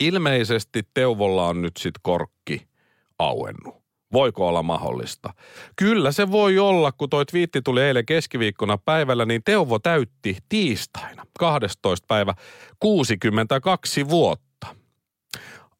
ilmeisesti 0.00 0.82
Teuvolla 0.94 1.48
on 1.48 1.62
nyt 1.62 1.76
sit 1.76 1.94
korkki 2.02 2.68
auennut. 3.18 3.84
Voiko 4.12 4.48
olla 4.48 4.62
mahdollista? 4.62 5.34
Kyllä 5.76 6.12
se 6.12 6.30
voi 6.30 6.58
olla, 6.58 6.92
kun 6.92 7.10
toi 7.10 7.26
twiitti 7.26 7.62
tuli 7.62 7.82
eilen 7.82 8.06
keskiviikkona 8.06 8.78
päivällä, 8.78 9.24
niin 9.24 9.42
Teuvo 9.44 9.78
täytti 9.78 10.36
tiistaina 10.48 11.26
12. 11.38 12.06
päivä 12.08 12.34
62 12.80 14.08
vuotta. 14.08 14.66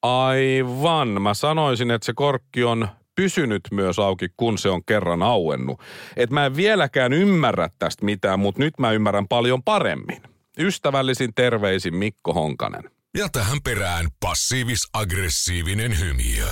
Aivan. 0.02 1.22
Mä 1.22 1.34
sanoisin, 1.34 1.90
että 1.90 2.06
se 2.06 2.12
korkki 2.16 2.64
on 2.64 2.88
pysynyt 3.14 3.62
myös 3.70 3.98
auki, 3.98 4.28
kun 4.36 4.58
se 4.58 4.68
on 4.68 4.84
kerran 4.84 5.22
auennut. 5.22 5.80
Et 6.16 6.30
mä 6.30 6.46
en 6.46 6.56
vieläkään 6.56 7.12
ymmärrä 7.12 7.70
tästä 7.78 8.04
mitään, 8.04 8.40
mutta 8.40 8.62
nyt 8.62 8.74
mä 8.78 8.92
ymmärrän 8.92 9.28
paljon 9.28 9.62
paremmin. 9.62 10.33
Ystävällisin 10.58 11.34
terveisin 11.34 11.96
Mikko 11.96 12.32
Honkanen. 12.32 12.90
Ja 13.16 13.28
tähän 13.28 13.58
perään 13.64 14.06
passiivis-aggressiivinen 14.20 15.98
hymiö. 15.98 16.44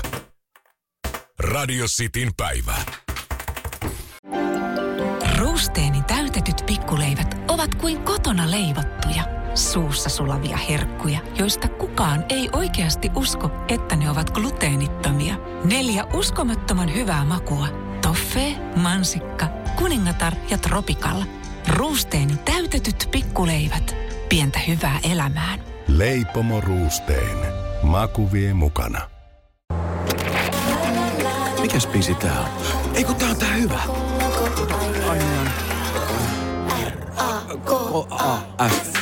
Radio 1.39 1.87
Cityn 1.87 2.31
päivä. 2.37 2.75
Ruusteeni 5.39 6.03
täytetyt 6.03 6.67
pikkuleivät 6.67 7.37
ovat 7.49 7.75
kuin 7.75 8.03
kotona 8.03 8.51
leivottuja, 8.51 9.23
suussa 9.55 10.09
sulavia 10.09 10.57
herkkuja, 10.57 11.19
joista 11.39 11.69
kukaan 11.69 12.25
ei 12.29 12.49
oikeasti 12.53 13.11
usko, 13.17 13.51
että 13.69 13.97
ne 13.97 14.11
ovat 14.11 14.31
gluteenittomia. 14.31 15.35
Neljä 15.65 16.05
uskomattoman 16.05 16.95
hyvää 16.95 17.25
makua. 17.25 17.69
Toffee, 18.03 18.55
mansikka, 18.77 19.47
kuningatar 19.77 20.35
ja 20.51 20.59
tropikalla– 20.59 21.25
Ruusteen 21.69 22.39
täytetyt 22.39 23.09
pikkuleivät. 23.11 23.97
Pientä 24.29 24.59
hyvää 24.69 25.01
elämään. 25.13 25.61
Leipomo 25.89 26.61
Ruusteen. 26.61 27.37
Maku 27.83 28.33
vie 28.33 28.55
mukana. 28.55 29.01
Mikäs 31.61 31.87
biisi 31.87 32.15
tää 32.15 32.41
on? 32.41 32.49
Ei 32.95 33.05
kun 33.05 33.15
tää 33.15 33.31
on 33.31 33.37
tää 33.37 33.55
hyvä. 33.55 33.81
F. 38.69 39.02